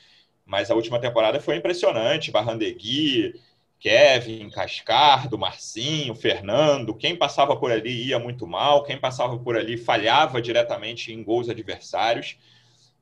mas 0.47 0.71
a 0.71 0.76
última 0.76 1.00
temporada 1.00 1.40
foi 1.40 1.57
impressionante. 1.57 2.31
Barrandegui, 2.31 3.35
Kevin, 3.81 4.49
Cascardo, 4.50 5.37
Marcinho, 5.37 6.14
Fernando, 6.14 6.95
quem 6.95 7.17
passava 7.17 7.57
por 7.57 7.73
ali 7.73 8.09
ia 8.09 8.19
muito 8.21 8.47
mal, 8.47 8.85
quem 8.85 8.97
passava 8.97 9.38
por 9.38 9.57
ali 9.57 9.76
falhava 9.76 10.40
diretamente 10.40 11.12
em 11.12 11.25
gols 11.25 11.49
adversários. 11.49 12.37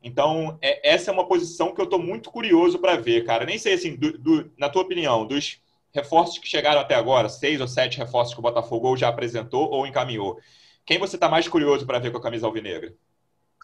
Então, 0.02 0.58
é, 0.62 0.90
essa 0.94 1.10
é 1.10 1.14
uma 1.14 1.26
posição 1.26 1.74
que 1.74 1.80
eu 1.80 1.84
estou 1.84 1.98
muito 1.98 2.30
curioso 2.30 2.78
para 2.78 2.96
ver, 2.96 3.24
cara. 3.24 3.44
Nem 3.44 3.58
sei, 3.58 3.74
assim, 3.74 3.96
do, 3.96 4.16
do, 4.16 4.50
na 4.56 4.68
tua 4.68 4.82
opinião, 4.82 5.26
dos 5.26 5.60
reforços 5.92 6.38
que 6.38 6.48
chegaram 6.48 6.80
até 6.80 6.94
agora, 6.94 7.28
seis 7.28 7.60
ou 7.60 7.68
sete 7.68 7.98
reforços 7.98 8.34
que 8.34 8.40
o 8.40 8.42
Botafogo 8.42 8.96
já 8.96 9.08
apresentou 9.08 9.70
ou 9.70 9.86
encaminhou. 9.86 10.38
Quem 10.86 10.98
você 10.98 11.16
está 11.16 11.28
mais 11.28 11.48
curioso 11.48 11.86
para 11.86 11.98
ver 11.98 12.10
com 12.10 12.18
a 12.18 12.22
camisa 12.22 12.46
alvinegra? 12.46 12.94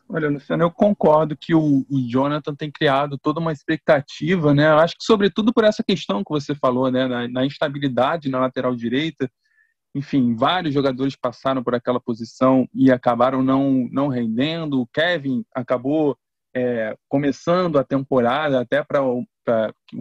Olha, 0.08 0.28
Luciano, 0.28 0.64
eu 0.64 0.70
concordo 0.70 1.36
que 1.36 1.54
o, 1.54 1.86
o, 1.88 1.98
Jonathan 2.06 2.54
tem 2.54 2.70
criado 2.70 3.16
toda 3.16 3.40
uma 3.40 3.52
expectativa, 3.52 4.52
né? 4.52 4.68
Eu 4.68 4.78
acho 4.78 4.96
que, 4.98 5.04
sobretudo, 5.04 5.52
por 5.52 5.64
essa 5.64 5.82
questão 5.82 6.22
que 6.22 6.30
você 6.30 6.54
falou, 6.54 6.90
né? 6.90 7.06
Na, 7.06 7.26
na, 7.26 7.46
instabilidade 7.46 8.28
na 8.28 8.40
lateral 8.40 8.76
direita. 8.76 9.30
Enfim, 9.94 10.34
vários 10.34 10.74
jogadores 10.74 11.16
passaram 11.16 11.62
por 11.62 11.74
aquela 11.74 12.00
posição 12.00 12.68
e 12.74 12.92
acabaram 12.92 13.42
não, 13.42 13.88
não 13.90 14.08
rendendo. 14.08 14.82
O 14.82 14.86
Kevin 14.86 15.44
acabou 15.54 16.18
é, 16.54 16.96
começando 17.08 17.78
a 17.78 17.84
temporada 17.84 18.61
até 18.61 18.82
para 18.82 19.02
o 19.02 19.26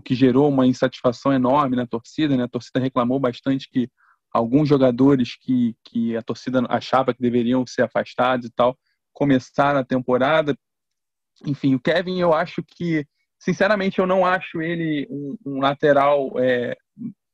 que 0.04 0.14
gerou 0.14 0.50
uma 0.50 0.68
insatisfação 0.68 1.34
enorme 1.34 1.76
na 1.76 1.88
torcida. 1.88 2.38
Né? 2.38 2.44
A 2.44 2.48
torcida 2.48 2.80
reclamou 2.80 3.20
bastante 3.20 3.68
que 3.70 3.90
alguns 4.32 4.70
jogadores 4.70 5.36
que, 5.36 5.76
que 5.84 6.16
a 6.16 6.22
torcida 6.22 6.64
achava 6.70 7.14
que 7.14 7.22
deveriam 7.22 7.66
ser 7.66 7.84
afastados 7.84 8.48
e 8.48 8.52
tal 8.52 8.78
começaram 9.12 9.80
a 9.80 9.86
temporada. 9.86 10.58
Enfim, 11.46 11.76
o 11.76 11.80
Kevin, 11.80 12.20
eu 12.20 12.34
acho 12.34 12.64
que, 12.64 13.06
sinceramente, 13.40 14.00
eu 14.00 14.08
não 14.08 14.26
acho 14.26 14.62
ele 14.62 15.08
um, 15.10 15.38
um 15.46 15.60
lateral 15.60 16.32
é, 16.40 16.76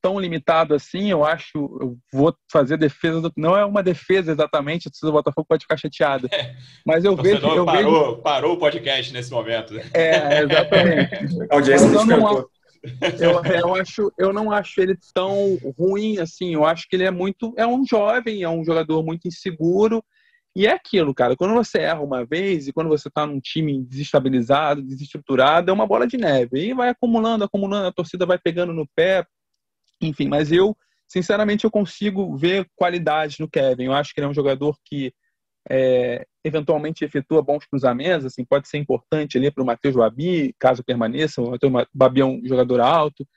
tão 0.01 0.20
limitado 0.20 0.74
assim, 0.74 1.10
eu 1.10 1.24
acho, 1.24 1.58
eu 1.82 1.98
vou 2.12 2.36
fazer 2.51 2.77
defesa, 2.77 3.22
do, 3.22 3.32
não 3.36 3.58
é 3.58 3.65
uma 3.65 3.84
defesa 3.84 4.32
exatamente, 4.32 4.88
a 4.88 4.91
torcida 4.91 5.12
do 5.12 5.13
Botafogo 5.13 5.48
pode 5.48 5.63
ficar 5.63 5.77
chateada, 5.77 6.27
é. 6.32 6.56
mas 6.86 7.03
eu 7.03 7.15
vejo... 7.15 7.46
Eu 7.46 7.65
parou, 7.65 8.12
vejo... 8.12 8.22
parou 8.22 8.53
o 8.53 8.58
podcast 8.58 9.13
nesse 9.13 9.32
momento. 9.32 9.75
É, 9.94 10.41
exatamente. 10.44 11.44
a 11.50 11.56
audiência 11.56 11.86
eu 11.86 12.06
não, 12.06 12.50
eu, 13.20 13.44
eu, 13.53 13.75
acho, 13.75 14.13
eu 14.18 14.34
não 14.34 14.51
acho 14.51 14.79
ele 14.79 14.98
tão 15.13 15.58
ruim 15.77 16.18
assim, 16.20 16.53
eu 16.53 16.65
acho 16.65 16.88
que 16.88 16.96
ele 16.96 17.03
é 17.03 17.12
muito, 17.12 17.53
é 17.58 17.68
um 17.68 17.86
jovem, 17.86 18.44
é 18.44 18.50
um 18.50 18.63
jogador 18.63 19.03
muito 19.03 19.27
inseguro, 19.27 20.03
e 20.56 20.65
é 20.65 20.72
aquilo, 20.72 21.13
cara, 21.13 21.36
quando 21.36 21.53
você 21.53 21.79
erra 21.79 22.01
uma 22.01 22.25
vez 22.25 22.68
e 22.68 22.74
quando 22.74 22.89
você 22.89 23.08
está 23.08 23.25
num 23.25 23.39
time 23.39 23.84
desestabilizado, 23.84 24.82
desestruturado, 24.82 25.70
é 25.70 25.74
uma 25.74 25.88
bola 25.88 26.08
de 26.08 26.18
neve. 26.18 26.70
E 26.70 26.74
vai 26.74 26.89
acumulando, 26.89 27.44
acumulando, 27.44 27.88
a 27.88 27.94
torcida 27.94 28.25
vai 28.25 28.38
pegando 28.38 28.74
no 28.74 28.88
pé, 28.96 29.25
enfim, 30.01 30.27
mas 30.27 30.51
eu, 30.51 30.75
sinceramente, 31.08 31.65
eu 31.65 31.72
consigo 31.72 32.36
ver 32.36 32.68
qualidade 32.75 33.38
no 33.39 33.50
Kevin. 33.50 33.86
Eu 33.86 33.94
acho 33.94 34.13
que 34.13 34.20
ele 34.20 34.27
é 34.27 34.29
um 34.29 34.34
jogador 34.34 34.77
que 34.86 35.13
é, 35.70 36.25
eventualmente 36.44 37.03
efetua 37.03 37.41
bons 37.41 37.65
cruzamentos, 37.65 38.25
assim, 38.25 38.46
pode 38.46 38.68
ser 38.68 38.77
importante 38.77 39.38
ali 39.38 39.51
para 39.51 39.63
o 39.63 39.65
Matheus 39.65 39.96
Babi, 39.96 40.56
caso 40.60 40.84
permaneça. 40.84 41.41
O 41.41 41.51
Matheus 41.51 41.88
Babi 41.94 42.22
é 42.22 42.25
um 42.25 42.41
jogador 42.46 42.79
alto. 42.79 43.27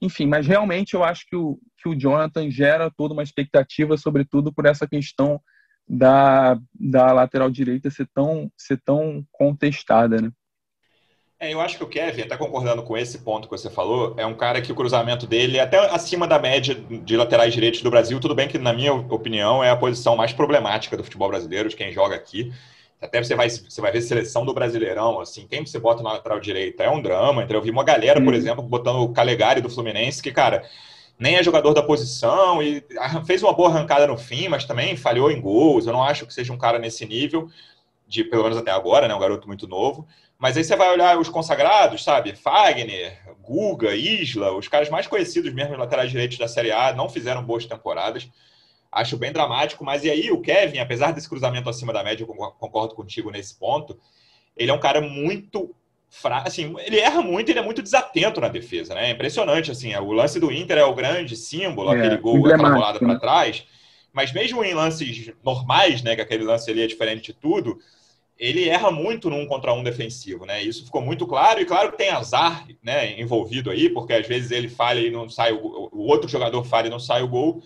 Enfim, 0.00 0.26
mas 0.26 0.46
realmente 0.46 0.94
eu 0.94 1.02
acho 1.02 1.24
que 1.26 1.36
o, 1.36 1.58
que 1.78 1.88
o 1.88 1.98
Jonathan 1.98 2.50
gera 2.50 2.90
toda 2.96 3.14
uma 3.14 3.22
expectativa, 3.22 3.96
sobretudo 3.96 4.52
por 4.52 4.66
essa 4.66 4.86
questão 4.86 5.40
da, 5.88 6.58
da 6.74 7.12
lateral 7.12 7.50
direita 7.50 7.90
ser 7.90 8.08
tão, 8.12 8.50
ser 8.56 8.80
tão 8.84 9.24
contestada, 9.32 10.20
né? 10.20 10.30
É, 11.38 11.52
eu 11.52 11.60
acho 11.60 11.76
que 11.76 11.84
o 11.84 11.88
Kevin, 11.88 12.22
até 12.22 12.34
concordando 12.34 12.82
com 12.82 12.96
esse 12.96 13.18
ponto 13.18 13.46
que 13.46 13.56
você 13.56 13.68
falou, 13.68 14.14
é 14.16 14.24
um 14.24 14.34
cara 14.34 14.62
que 14.62 14.72
o 14.72 14.74
cruzamento 14.74 15.26
dele 15.26 15.58
é 15.58 15.60
até 15.60 15.78
acima 15.90 16.26
da 16.26 16.38
média 16.38 16.74
de 16.74 17.14
laterais 17.14 17.52
direitos 17.52 17.82
do 17.82 17.90
Brasil. 17.90 18.18
Tudo 18.18 18.34
bem 18.34 18.48
que, 18.48 18.56
na 18.56 18.72
minha 18.72 18.94
opinião, 18.94 19.62
é 19.62 19.68
a 19.68 19.76
posição 19.76 20.16
mais 20.16 20.32
problemática 20.32 20.96
do 20.96 21.04
futebol 21.04 21.28
brasileiro, 21.28 21.68
de 21.68 21.76
quem 21.76 21.92
joga 21.92 22.16
aqui. 22.16 22.50
Até 23.02 23.22
você 23.22 23.34
vai, 23.34 23.50
você 23.50 23.80
vai 23.82 23.92
ver 23.92 24.00
seleção 24.00 24.46
do 24.46 24.54
Brasileirão, 24.54 25.20
assim, 25.20 25.46
quem 25.46 25.64
você 25.64 25.78
bota 25.78 26.02
na 26.02 26.14
lateral 26.14 26.40
direita 26.40 26.82
é 26.82 26.90
um 26.90 27.02
drama. 27.02 27.42
Então, 27.42 27.54
eu 27.54 27.62
vi 27.62 27.70
uma 27.70 27.84
galera, 27.84 28.18
por 28.18 28.32
uhum. 28.32 28.38
exemplo, 28.38 28.62
botando 28.62 29.02
o 29.02 29.12
Calegari 29.12 29.60
do 29.60 29.68
Fluminense, 29.68 30.22
que, 30.22 30.32
cara, 30.32 30.64
nem 31.18 31.36
é 31.36 31.42
jogador 31.42 31.74
da 31.74 31.82
posição 31.82 32.62
e 32.62 32.82
fez 33.26 33.42
uma 33.42 33.52
boa 33.52 33.68
arrancada 33.68 34.06
no 34.06 34.16
fim, 34.16 34.48
mas 34.48 34.64
também 34.64 34.96
falhou 34.96 35.30
em 35.30 35.38
gols. 35.38 35.86
Eu 35.86 35.92
não 35.92 36.02
acho 36.02 36.26
que 36.26 36.32
seja 36.32 36.52
um 36.52 36.58
cara 36.58 36.78
nesse 36.78 37.04
nível. 37.04 37.50
de 38.08 38.24
pelo 38.24 38.44
menos 38.44 38.56
até 38.58 38.70
agora, 38.70 39.08
né? 39.08 39.14
Um 39.14 39.18
garoto 39.18 39.46
muito 39.46 39.66
novo. 39.66 40.06
Mas 40.38 40.56
aí 40.56 40.64
você 40.64 40.76
vai 40.76 40.92
olhar 40.92 41.18
os 41.18 41.28
consagrados, 41.28 42.04
sabe? 42.04 42.36
Fagner, 42.36 43.18
Guga, 43.40 43.94
Isla, 43.94 44.52
os 44.52 44.68
caras 44.68 44.90
mais 44.90 45.06
conhecidos 45.06 45.52
mesmo 45.52 45.72
os 45.72 45.78
laterais 45.78 46.10
direitos 46.10 46.36
da 46.36 46.48
Série 46.48 46.72
A, 46.72 46.92
não 46.92 47.08
fizeram 47.08 47.42
boas 47.42 47.64
temporadas. 47.64 48.28
Acho 48.92 49.16
bem 49.16 49.32
dramático, 49.32 49.84
mas 49.84 50.04
e 50.04 50.10
aí 50.10 50.30
o 50.30 50.40
Kevin, 50.40 50.78
apesar 50.78 51.12
desse 51.12 51.28
cruzamento 51.28 51.68
acima 51.68 51.92
da 51.92 52.04
média, 52.04 52.24
eu 52.24 52.26
concordo 52.26 52.94
contigo 52.94 53.30
nesse 53.30 53.58
ponto, 53.58 53.98
ele 54.56 54.70
é 54.70 54.74
um 54.74 54.80
cara 54.80 55.00
muito 55.00 55.74
assim, 56.44 56.74
ele 56.78 56.98
erra 56.98 57.20
muito, 57.20 57.50
ele 57.50 57.58
é 57.58 57.62
muito 57.62 57.82
desatento 57.82 58.40
na 58.40 58.48
defesa, 58.48 58.94
né? 58.94 59.08
É 59.08 59.10
impressionante, 59.10 59.70
assim, 59.70 59.94
o 59.96 60.12
lance 60.12 60.40
do 60.40 60.50
Inter 60.52 60.78
é 60.78 60.84
o 60.84 60.94
grande 60.94 61.36
símbolo, 61.36 61.92
é, 61.92 61.98
aquele 61.98 62.16
gol, 62.16 62.46
aquela 62.46 62.70
bolada 62.70 62.98
para 62.98 63.08
né? 63.08 63.18
trás, 63.18 63.66
mas 64.12 64.32
mesmo 64.32 64.64
em 64.64 64.72
lances 64.72 65.32
normais, 65.44 66.02
né, 66.02 66.14
que 66.14 66.22
aquele 66.22 66.44
lance 66.44 66.70
ali 66.70 66.82
é 66.82 66.86
diferente 66.86 67.32
de 67.32 67.34
tudo, 67.34 67.78
ele 68.38 68.68
erra 68.68 68.90
muito 68.90 69.30
num 69.30 69.46
contra 69.46 69.72
um 69.72 69.82
defensivo, 69.82 70.44
né? 70.44 70.62
Isso 70.62 70.84
ficou 70.84 71.00
muito 71.00 71.26
claro, 71.26 71.60
e 71.60 71.64
claro 71.64 71.90
que 71.90 71.98
tem 71.98 72.10
azar 72.10 72.66
né, 72.82 73.18
envolvido 73.18 73.70
aí, 73.70 73.88
porque 73.88 74.12
às 74.12 74.26
vezes 74.26 74.50
ele 74.50 74.68
falha 74.68 75.00
e 75.00 75.10
não 75.10 75.28
sai, 75.28 75.52
o, 75.52 75.88
o 75.92 76.06
outro 76.06 76.28
jogador 76.28 76.62
falha 76.64 76.88
e 76.88 76.90
não 76.90 76.98
sai 76.98 77.22
o 77.22 77.28
gol, 77.28 77.62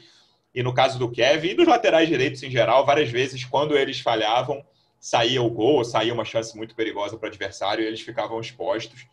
e 0.55 0.63
no 0.63 0.73
caso 0.73 0.99
do 0.99 1.11
Kevin 1.11 1.49
e 1.49 1.55
dos 1.55 1.67
laterais 1.67 2.09
direitos 2.09 2.43
em 2.43 2.51
geral, 2.51 2.87
várias 2.87 3.11
vezes, 3.11 3.45
quando 3.45 3.77
eles 3.77 4.01
falhavam, 4.01 4.65
saía 4.99 5.43
o 5.43 5.51
gol, 5.51 5.85
saía 5.85 6.13
uma 6.13 6.25
chance 6.25 6.57
muito 6.57 6.75
perigosa 6.75 7.17
para 7.17 7.27
o 7.27 7.31
adversário 7.31 7.83
e 7.83 7.87
eles 7.87 8.01
ficavam 8.01 8.41
expostos. 8.41 9.07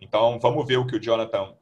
Então, 0.00 0.38
vamos 0.38 0.66
ver 0.66 0.76
o 0.76 0.86
que 0.86 0.96
o 0.96 1.00
Jonathan 1.00 1.54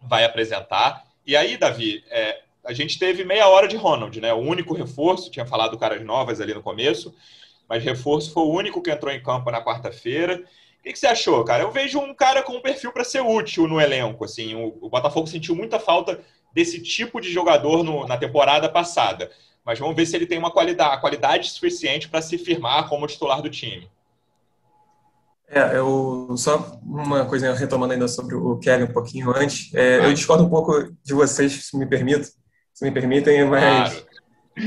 vai 0.00 0.24
apresentar. 0.24 1.04
E 1.26 1.34
aí, 1.34 1.56
Davi, 1.56 2.04
é, 2.08 2.42
a 2.64 2.72
gente 2.72 2.98
teve 2.98 3.24
meia 3.24 3.48
hora 3.48 3.66
de 3.66 3.76
Ronald, 3.76 4.20
né? 4.20 4.32
O 4.32 4.38
único 4.38 4.74
reforço, 4.74 5.30
tinha 5.30 5.46
falado 5.46 5.78
caras 5.78 6.04
novas 6.04 6.40
ali 6.40 6.52
no 6.52 6.62
começo, 6.62 7.14
mas 7.68 7.82
reforço 7.82 8.32
foi 8.32 8.42
o 8.42 8.52
único 8.52 8.82
que 8.82 8.90
entrou 8.90 9.12
em 9.12 9.22
campo 9.22 9.50
na 9.50 9.62
quarta-feira. 9.62 10.44
O 10.78 10.82
que, 10.82 10.92
que, 10.92 10.98
você 10.98 11.06
achou, 11.06 11.44
cara? 11.44 11.62
Eu 11.62 11.72
vejo 11.72 11.98
um 11.98 12.14
cara 12.14 12.42
com 12.42 12.52
um 12.52 12.60
perfil 12.60 12.92
para 12.92 13.04
ser 13.04 13.20
útil 13.20 13.66
no 13.66 13.80
elenco. 13.80 14.24
Assim, 14.24 14.54
o, 14.54 14.78
o, 14.80 14.88
Botafogo 14.88 15.26
sentiu 15.26 15.54
muita 15.54 15.80
falta 15.80 16.20
desse 16.54 16.80
tipo 16.80 17.20
de 17.20 17.30
jogador 17.30 17.82
no, 17.82 18.06
na 18.06 18.16
temporada 18.16 18.68
passada 18.68 19.30
mas 19.66 19.80
vamos 19.80 19.96
ver 19.96 20.06
se 20.06 20.14
ele 20.14 20.26
tem 20.26 20.38
uma 20.38 20.52
qualidade, 20.52 21.00
qualidade 21.00 21.50
suficiente 21.50 22.08
para 22.08 22.22
se 22.22 22.38
firmar 22.38 22.88
como 22.88 23.04
titular 23.04 23.42
do 23.42 23.50
time. 23.50 23.90
É, 25.48 25.76
eu 25.76 26.32
só 26.36 26.78
uma 26.82 27.26
coisa 27.26 27.52
retomando 27.52 27.92
ainda 27.92 28.06
sobre 28.06 28.36
o 28.36 28.56
Kevin 28.58 28.84
um 28.84 28.92
pouquinho 28.92 29.36
antes. 29.36 29.74
É, 29.74 30.06
eu 30.06 30.14
discordo 30.14 30.44
um 30.44 30.48
pouco 30.48 30.92
de 31.02 31.12
vocês, 31.12 31.66
se 31.66 31.76
me 31.76 31.84
permitem, 31.84 32.24
se 32.72 32.84
me 32.84 32.92
permitem, 32.92 33.44
mas 33.44 33.92
claro. 33.92 34.05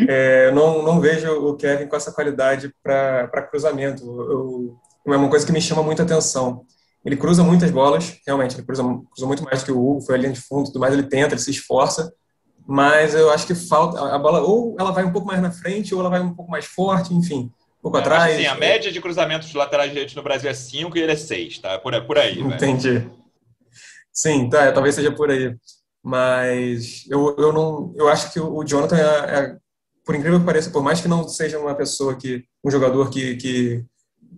É, 0.08 0.48
eu 0.48 0.56
não, 0.56 0.84
não 0.84 1.00
vejo 1.00 1.32
o 1.32 1.56
Kevin 1.56 1.88
com 1.88 1.96
essa 1.96 2.12
qualidade 2.12 2.74
para 2.84 3.48
cruzamento. 3.50 4.04
Eu, 4.04 4.78
é 5.08 5.18
uma 5.18 5.30
coisa 5.30 5.46
que 5.46 5.52
me 5.52 5.62
chama 5.62 5.82
muita 5.82 6.04
atenção. 6.04 6.66
Ele 7.04 7.16
cruza 7.16 7.44
muitas 7.44 7.72
bolas, 7.72 8.18
realmente, 8.28 8.56
ele 8.56 8.64
cruza, 8.64 8.84
cruza 8.84 9.26
muito 9.26 9.44
mais 9.44 9.64
que 9.64 9.72
o 9.72 9.80
Hugo, 9.80 10.02
foi 10.02 10.16
a 10.16 10.18
linha 10.18 10.34
de 10.34 10.42
fundo, 10.42 10.66
tudo 10.66 10.80
mais, 10.80 10.94
ele 10.94 11.04
tenta, 11.04 11.34
ele 11.34 11.42
se 11.42 11.50
esforça, 11.50 12.14
mas 12.68 13.16
eu 13.16 13.32
acho 13.32 13.48
que 13.48 13.56
falta 13.56 14.14
a 14.14 14.20
bola 14.20 14.42
ou 14.42 14.76
ela 14.78 14.92
vai 14.92 15.06
um 15.06 15.12
pouco 15.12 15.26
mais 15.26 15.42
na 15.42 15.50
frente 15.50 15.96
ou 15.96 16.02
ela 16.02 16.10
vai 16.10 16.20
um 16.20 16.34
pouco 16.36 16.52
mais 16.52 16.66
forte, 16.66 17.14
enfim, 17.14 17.52
um 17.80 17.82
pouco 17.82 17.98
é, 17.98 18.02
atrás. 18.02 18.36
Sim, 18.36 18.46
a 18.46 18.56
média 18.56 18.92
de 18.92 19.02
cruzamentos 19.02 19.48
de 19.48 19.58
laterais 19.58 19.90
direitos 19.90 20.14
no 20.14 20.22
Brasil 20.22 20.50
é 20.50 20.54
5 20.54 20.98
e 20.98 21.02
ele 21.02 21.14
é 21.14 21.16
6, 21.16 21.60
tá? 21.60 21.80
Por, 21.80 22.00
por 22.06 22.18
aí. 22.18 22.40
Entendi. 22.40 23.10
Sim, 24.14 24.50
tá, 24.50 24.72
talvez 24.72 24.94
seja 24.96 25.12
por 25.12 25.32
aí. 25.32 25.56
Mas 26.04 27.06
eu, 27.10 27.36
eu 27.38 27.54
não, 27.54 27.94
eu 27.96 28.08
acho 28.08 28.32
que 28.32 28.40
o 28.40 28.64
Jonathan 28.64 28.98
é, 28.98 29.02
é, 29.02 29.58
por 30.10 30.16
incrível 30.16 30.40
que 30.40 30.46
pareça, 30.48 30.72
por 30.72 30.82
mais 30.82 31.00
que 31.00 31.08
não 31.08 31.30
seja 31.30 31.60
uma 31.60 31.76
pessoa 31.76 32.16
que 32.16 32.44
um 32.66 32.72
jogador 32.72 33.12
que, 33.12 33.36
que 33.36 33.86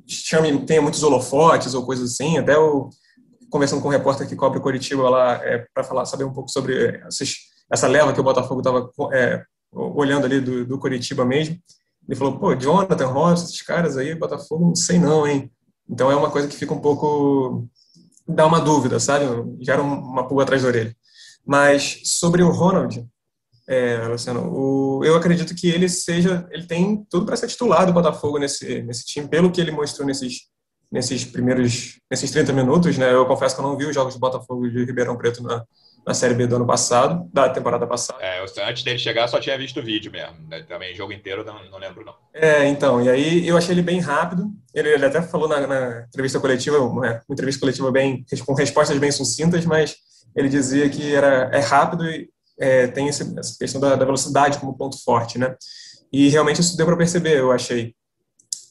chame, 0.05 0.65
tenha 0.65 0.81
muitos 0.81 1.01
holofotes 1.01 1.73
ou 1.73 1.85
coisas 1.85 2.11
assim, 2.11 2.37
até 2.37 2.55
eu 2.55 2.89
conversando 3.49 3.81
com 3.81 3.87
um 3.87 3.91
repórter 3.91 4.27
que 4.27 4.35
cobre 4.35 4.59
Curitiba 4.59 5.09
lá 5.09 5.35
é, 5.35 5.65
para 5.73 5.85
falar 5.85 6.03
saber 6.03 6.25
um 6.25 6.33
pouco 6.33 6.51
sobre 6.51 7.01
esses 7.07 7.37
essa 7.71 7.87
leva 7.87 8.11
que 8.11 8.19
o 8.19 8.23
Botafogo 8.23 8.59
estava 8.59 8.91
é, 9.13 9.41
olhando 9.71 10.25
ali 10.25 10.41
do, 10.41 10.65
do 10.65 10.77
Curitiba 10.77 11.23
mesmo. 11.23 11.57
Ele 12.05 12.19
falou, 12.19 12.37
pô, 12.37 12.53
Jonathan, 12.53 13.07
Ross, 13.07 13.43
esses 13.43 13.61
caras 13.61 13.95
aí, 13.95 14.13
Botafogo, 14.13 14.65
não 14.65 14.75
sei 14.75 14.99
não, 14.99 15.25
hein? 15.25 15.49
Então 15.89 16.11
é 16.11 16.15
uma 16.17 16.29
coisa 16.29 16.50
que 16.50 16.55
fica 16.57 16.74
um 16.74 16.81
pouco... 16.81 17.65
dá 18.27 18.46
uma 18.46 18.59
dúvida, 18.59 19.00
sabe? 19.00 19.24
Gera 19.61 19.81
uma 19.81 20.27
pulga 20.27 20.43
atrás 20.43 20.63
da 20.63 20.67
orelha. 20.67 20.93
Mas 21.46 22.01
sobre 22.03 22.43
o 22.43 22.51
Ronald, 22.51 23.07
é, 23.67 23.97
Luciano, 24.07 24.50
o, 24.51 25.03
eu 25.05 25.15
acredito 25.15 25.55
que 25.55 25.69
ele 25.69 25.87
seja, 25.87 26.47
ele 26.51 26.65
tem 26.65 27.05
tudo 27.09 27.25
para 27.25 27.35
ser 27.35 27.47
titular 27.47 27.85
do 27.85 27.93
Botafogo 27.93 28.37
nesse, 28.37 28.81
nesse 28.83 29.05
time, 29.05 29.27
pelo 29.27 29.51
que 29.51 29.61
ele 29.61 29.71
mostrou 29.71 30.05
nesses, 30.05 30.50
nesses 30.91 31.24
primeiros, 31.24 32.00
nesses 32.09 32.31
30 32.31 32.51
minutos, 32.53 32.97
né? 32.97 33.13
Eu 33.13 33.25
confesso 33.25 33.55
que 33.55 33.61
eu 33.61 33.65
não 33.65 33.77
vi 33.77 33.85
os 33.85 33.95
jogos 33.95 34.13
do 34.13 34.19
Botafogo 34.19 34.69
de 34.69 34.83
Ribeirão 34.83 35.17
Preto 35.17 35.41
na, 35.41 35.63
na 36.05 36.13
Série 36.13 36.33
B 36.33 36.47
do 36.47 36.55
ano 36.55 36.65
passado, 36.65 37.29
da 37.31 37.47
temporada 37.50 37.85
passada. 37.85 38.21
É, 38.21 38.43
antes 38.67 38.83
dele 38.83 38.97
chegar 38.97 39.27
só 39.27 39.39
tinha 39.39 39.57
visto 39.57 39.79
o 39.79 39.83
vídeo 39.83 40.11
mesmo, 40.11 40.35
né? 40.50 40.63
também 40.63 40.95
jogo 40.95 41.13
inteiro 41.13 41.45
não, 41.45 41.63
não 41.69 41.77
lembro 41.77 42.03
não. 42.03 42.15
É, 42.33 42.67
então, 42.67 43.01
e 43.01 43.09
aí 43.09 43.47
eu 43.47 43.55
achei 43.55 43.74
ele 43.74 43.81
bem 43.81 44.00
rápido, 44.00 44.51
ele, 44.74 44.89
ele 44.89 45.05
até 45.05 45.21
falou 45.21 45.47
na, 45.47 45.67
na, 45.67 46.05
entrevista 46.07 46.39
coletiva, 46.39 46.79
uma, 46.79 47.21
entrevista 47.29 47.59
coletiva 47.59 47.91
bem, 47.91 48.25
com 48.45 48.53
respostas 48.53 48.97
bem 48.97 49.11
sucintas, 49.11 49.65
mas 49.65 49.95
ele 50.35 50.50
dizia 50.50 50.89
que 50.89 51.13
era, 51.13 51.50
é 51.53 51.59
rápido 51.59 52.09
e 52.09 52.29
é, 52.61 52.87
tem 52.87 53.09
essa 53.09 53.25
questão 53.59 53.81
da, 53.81 53.95
da, 53.95 54.05
velocidade 54.05 54.59
como 54.59 54.77
ponto 54.77 55.03
forte, 55.03 55.37
né? 55.37 55.55
E 56.13 56.29
realmente 56.29 56.61
isso 56.61 56.77
deu 56.77 56.85
para 56.85 56.97
perceber, 56.97 57.39
eu 57.39 57.51
achei. 57.51 57.95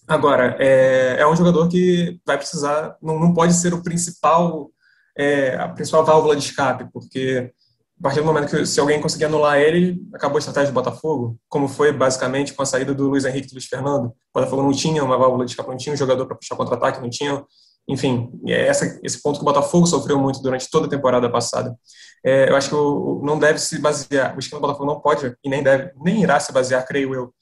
Agora, 0.07 0.57
é, 0.59 1.17
é 1.19 1.27
um 1.27 1.37
jogador 1.37 1.69
que 1.69 2.21
vai 2.27 2.37
precisar, 2.39 2.97
não, 3.03 3.19
não 3.19 3.35
pode 3.35 3.55
ser 3.55 3.75
o 3.75 3.83
principal 3.83 4.71
é 5.17 5.57
a 5.57 5.69
principal 5.69 6.05
válvula 6.05 6.37
de 6.37 6.43
escape, 6.43 6.89
porque 6.93 7.53
a 7.99 8.03
partir 8.03 8.21
do 8.21 8.27
momento 8.27 8.49
que 8.49 8.65
se 8.65 8.81
alguém 8.81 9.01
conseguir 9.01 9.27
anular 9.27 9.59
ele, 9.59 10.01
acabou 10.15 10.37
a 10.37 10.39
estratégia 10.39 10.73
do 10.73 10.75
Botafogo, 10.75 11.39
como 11.49 11.69
foi 11.69 11.93
basicamente 11.93 12.55
com 12.55 12.63
a 12.63 12.67
saída 12.67 12.95
do 12.95 13.09
Luiz 13.09 13.27
Henrique 13.27 13.47
e 13.47 13.51
do 13.51 13.55
Luiz 13.55 13.67
Fernando. 13.67 14.07
O 14.07 14.15
Botafogo 14.35 14.63
não 14.63 14.73
tinha 14.73 15.05
uma 15.05 15.19
válvula 15.19 15.45
de 15.45 15.51
escape, 15.51 15.69
não 15.69 15.77
tinha 15.77 15.93
um 15.93 15.99
jogador 15.99 16.27
para 16.27 16.37
puxar 16.37 16.57
contra-ataque, 16.57 17.01
não 17.01 17.11
tinha. 17.11 17.45
Enfim, 17.91 18.31
é 18.47 18.69
essa, 18.69 19.01
esse 19.03 19.21
ponto 19.21 19.37
que 19.37 19.43
o 19.43 19.45
Botafogo 19.45 19.85
sofreu 19.85 20.17
muito 20.19 20.41
durante 20.41 20.71
toda 20.71 20.87
a 20.87 20.89
temporada 20.89 21.29
passada. 21.29 21.77
É, 22.25 22.49
eu 22.49 22.55
acho 22.55 22.69
que 22.69 22.75
o, 22.75 23.19
o, 23.21 23.27
não 23.27 23.37
deve 23.37 23.59
se 23.59 23.79
basear, 23.81 24.37
o 24.37 24.39
esquema 24.39 24.61
do 24.61 24.67
Botafogo 24.67 24.87
não 24.87 25.01
pode 25.01 25.35
e 25.43 25.49
nem 25.49 25.63
deve, 25.63 25.91
nem 25.97 26.23
irá 26.23 26.39
se 26.39 26.53
basear, 26.53 26.87
creio 26.87 27.15
eu, 27.15 27.35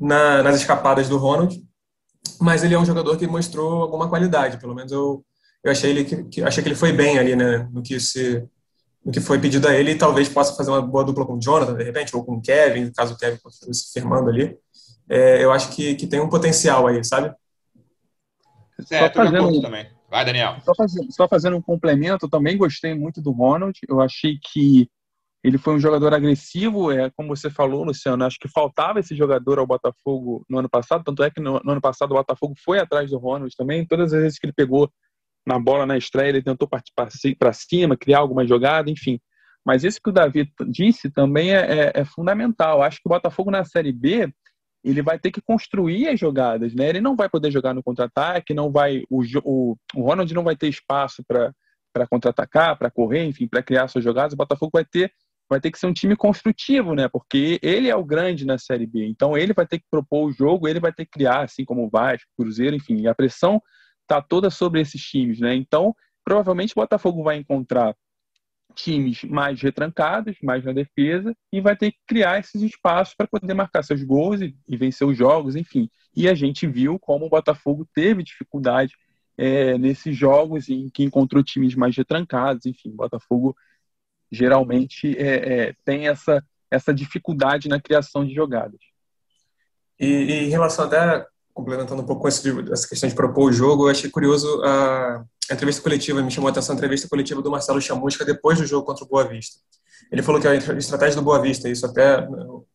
na, 0.00 0.42
nas 0.42 0.56
escapadas 0.56 1.08
do 1.08 1.18
Ronald, 1.18 1.62
mas 2.40 2.64
ele 2.64 2.74
é 2.74 2.78
um 2.78 2.84
jogador 2.84 3.16
que 3.16 3.26
mostrou 3.28 3.82
alguma 3.82 4.08
qualidade, 4.08 4.58
pelo 4.58 4.74
menos 4.74 4.90
eu, 4.90 5.24
eu 5.62 5.70
achei 5.70 5.90
ele 5.90 6.04
que, 6.04 6.24
que, 6.24 6.42
achei 6.42 6.62
que 6.62 6.68
ele 6.68 6.76
foi 6.76 6.92
bem 6.92 7.18
ali, 7.18 7.36
né, 7.36 7.68
no 7.70 7.82
que 7.82 8.00
se 8.00 8.42
no 9.04 9.10
que 9.10 9.20
foi 9.20 9.38
pedido 9.38 9.66
a 9.66 9.74
ele 9.74 9.92
e 9.92 9.98
talvez 9.98 10.28
possa 10.28 10.54
fazer 10.54 10.70
uma 10.70 10.80
boa 10.80 11.04
dupla 11.04 11.26
com 11.26 11.34
o 11.34 11.40
Jonathan, 11.40 11.74
de 11.74 11.82
repente, 11.82 12.14
ou 12.14 12.24
com 12.24 12.36
o 12.36 12.40
Kevin, 12.40 12.90
caso 12.92 13.14
o 13.14 13.18
Kevin 13.18 13.36
continue 13.42 13.74
se 13.74 13.92
firmando 13.92 14.30
ali. 14.30 14.56
É, 15.08 15.42
eu 15.42 15.50
acho 15.50 15.70
que, 15.70 15.96
que 15.96 16.06
tem 16.06 16.20
um 16.20 16.28
potencial 16.28 16.86
aí, 16.86 17.02
sabe? 17.04 17.34
É, 18.90 18.98
só 18.98 19.12
fazendo, 19.12 19.60
também. 19.60 19.86
Vai, 20.10 20.24
Daniel. 20.24 20.56
Só 20.62 20.74
fazendo, 20.74 21.12
só 21.12 21.28
fazendo 21.28 21.56
um 21.56 21.62
complemento, 21.62 22.28
também 22.28 22.56
gostei 22.56 22.94
muito 22.94 23.20
do 23.20 23.30
Ronald. 23.30 23.78
Eu 23.88 24.00
achei 24.00 24.38
que 24.42 24.88
ele 25.44 25.58
foi 25.58 25.74
um 25.74 25.80
jogador 25.80 26.14
agressivo, 26.14 26.92
é 26.92 27.10
como 27.10 27.34
você 27.34 27.50
falou, 27.50 27.84
Luciano. 27.84 28.24
Acho 28.24 28.38
que 28.38 28.48
faltava 28.48 29.00
esse 29.00 29.14
jogador 29.16 29.58
ao 29.58 29.66
Botafogo 29.66 30.44
no 30.48 30.58
ano 30.58 30.68
passado. 30.68 31.02
Tanto 31.02 31.22
é 31.24 31.30
que 31.30 31.40
no, 31.40 31.60
no 31.64 31.72
ano 31.72 31.80
passado 31.80 32.12
o 32.12 32.14
Botafogo 32.14 32.54
foi 32.64 32.78
atrás 32.78 33.10
do 33.10 33.18
Ronald 33.18 33.54
também. 33.56 33.86
Todas 33.86 34.12
as 34.12 34.22
vezes 34.22 34.38
que 34.38 34.46
ele 34.46 34.52
pegou 34.52 34.90
na 35.44 35.58
bola 35.58 35.84
na 35.84 35.98
estreia, 35.98 36.28
ele 36.28 36.42
tentou 36.42 36.68
partir 36.68 36.92
para 37.38 37.52
cima, 37.52 37.96
criar 37.96 38.18
alguma 38.18 38.46
jogada, 38.46 38.88
enfim. 38.88 39.18
Mas 39.64 39.82
isso 39.84 40.00
que 40.02 40.10
o 40.10 40.12
Davi 40.12 40.48
disse 40.68 41.10
também 41.10 41.52
é, 41.52 41.86
é, 41.86 41.92
é, 41.94 42.04
fundamental. 42.04 42.82
Acho 42.82 42.98
que 42.98 43.06
o 43.06 43.10
Botafogo 43.10 43.50
na 43.50 43.64
Série 43.64 43.92
B 43.92 44.32
ele 44.84 45.02
vai 45.02 45.18
ter 45.18 45.30
que 45.30 45.40
construir 45.40 46.08
as 46.08 46.18
jogadas, 46.18 46.74
né? 46.74 46.88
Ele 46.88 47.00
não 47.00 47.14
vai 47.14 47.28
poder 47.28 47.50
jogar 47.50 47.74
no 47.74 47.82
contra-ataque, 47.82 48.54
não 48.54 48.70
vai 48.70 49.04
o, 49.08 49.22
o, 49.44 49.76
o 49.94 50.02
Ronald 50.02 50.32
não 50.34 50.42
vai 50.42 50.56
ter 50.56 50.68
espaço 50.68 51.22
para 51.24 52.06
contra-atacar, 52.08 52.76
para 52.76 52.90
correr, 52.90 53.24
enfim, 53.24 53.46
para 53.46 53.62
criar 53.62 53.88
suas 53.88 54.04
jogadas. 54.04 54.32
O 54.32 54.36
Botafogo 54.36 54.72
vai 54.74 54.84
ter 54.84 55.12
vai 55.48 55.60
ter 55.60 55.70
que 55.70 55.78
ser 55.78 55.86
um 55.86 55.92
time 55.92 56.16
construtivo, 56.16 56.94
né? 56.94 57.08
Porque 57.08 57.58
ele 57.62 57.88
é 57.88 57.94
o 57.94 58.04
grande 58.04 58.46
na 58.46 58.56
Série 58.56 58.86
B. 58.86 59.06
Então 59.06 59.36
ele 59.36 59.52
vai 59.52 59.66
ter 59.66 59.78
que 59.78 59.84
propor 59.90 60.26
o 60.26 60.32
jogo, 60.32 60.66
ele 60.66 60.80
vai 60.80 60.92
ter 60.92 61.04
que 61.04 61.10
criar, 61.10 61.42
assim 61.42 61.64
como 61.64 61.84
o 61.84 61.90
Vasco, 61.90 62.28
Cruzeiro, 62.38 62.74
enfim. 62.74 63.06
A 63.06 63.14
pressão 63.14 63.60
está 64.02 64.20
toda 64.20 64.50
sobre 64.50 64.80
esses 64.80 65.00
times, 65.00 65.40
né? 65.40 65.54
Então, 65.54 65.94
provavelmente 66.24 66.72
o 66.72 66.80
Botafogo 66.80 67.22
vai 67.22 67.36
encontrar 67.36 67.94
times 68.74 69.22
mais 69.24 69.60
retrancados, 69.60 70.36
mais 70.42 70.64
na 70.64 70.72
defesa, 70.72 71.34
e 71.52 71.60
vai 71.60 71.76
ter 71.76 71.92
que 71.92 71.98
criar 72.06 72.38
esses 72.38 72.60
espaços 72.62 73.14
para 73.14 73.26
poder 73.26 73.54
marcar 73.54 73.82
seus 73.82 74.02
gols 74.02 74.40
e, 74.40 74.56
e, 74.68 74.76
vencer 74.76 75.06
os 75.06 75.16
jogos, 75.16 75.56
enfim. 75.56 75.88
E 76.14 76.28
a 76.28 76.34
gente 76.34 76.66
viu 76.66 76.98
como 76.98 77.26
o 77.26 77.30
Botafogo 77.30 77.86
teve 77.94 78.22
dificuldade 78.22 78.94
é, 79.36 79.78
nesses 79.78 80.16
jogos 80.16 80.68
em 80.68 80.88
que 80.90 81.02
encontrou 81.02 81.42
times 81.42 81.74
mais 81.74 81.96
retrancados, 81.96 82.66
enfim. 82.66 82.90
O 82.90 82.96
Botafogo 82.96 83.56
geralmente 84.30 85.16
é, 85.18 85.68
é, 85.68 85.74
tem 85.84 86.08
essa, 86.08 86.44
essa 86.70 86.92
dificuldade 86.92 87.68
na 87.68 87.80
criação 87.80 88.24
de 88.24 88.34
jogadas. 88.34 88.80
E, 90.00 90.06
e 90.06 90.32
em 90.44 90.48
relação 90.48 90.86
até 90.86 91.26
complementando 91.54 92.02
um 92.02 92.06
pouco 92.06 92.26
essa 92.26 92.88
questão 92.88 93.08
de 93.08 93.14
propor 93.14 93.50
o 93.50 93.52
jogo, 93.52 93.86
eu 93.86 93.90
achei 93.90 94.10
curioso 94.10 94.62
a, 94.64 95.24
a 95.52 95.54
entrevista 95.54 95.82
coletiva, 95.82 96.22
me 96.22 96.30
chamou 96.30 96.48
a 96.48 96.50
atenção 96.50 96.74
a 96.74 96.76
entrevista 96.76 97.08
coletiva 97.08 97.42
do 97.42 97.50
Marcelo 97.50 97.80
Chamusca 97.80 98.24
depois 98.24 98.58
do 98.58 98.66
jogo 98.66 98.86
contra 98.86 99.04
o 99.04 99.08
Boa 99.08 99.24
Vista. 99.24 99.58
Ele 100.10 100.22
falou 100.22 100.40
que 100.40 100.48
a 100.48 100.54
estratégia 100.54 101.16
do 101.16 101.22
Boa 101.22 101.40
Vista, 101.40 101.68
isso 101.68 101.86
até 101.86 102.26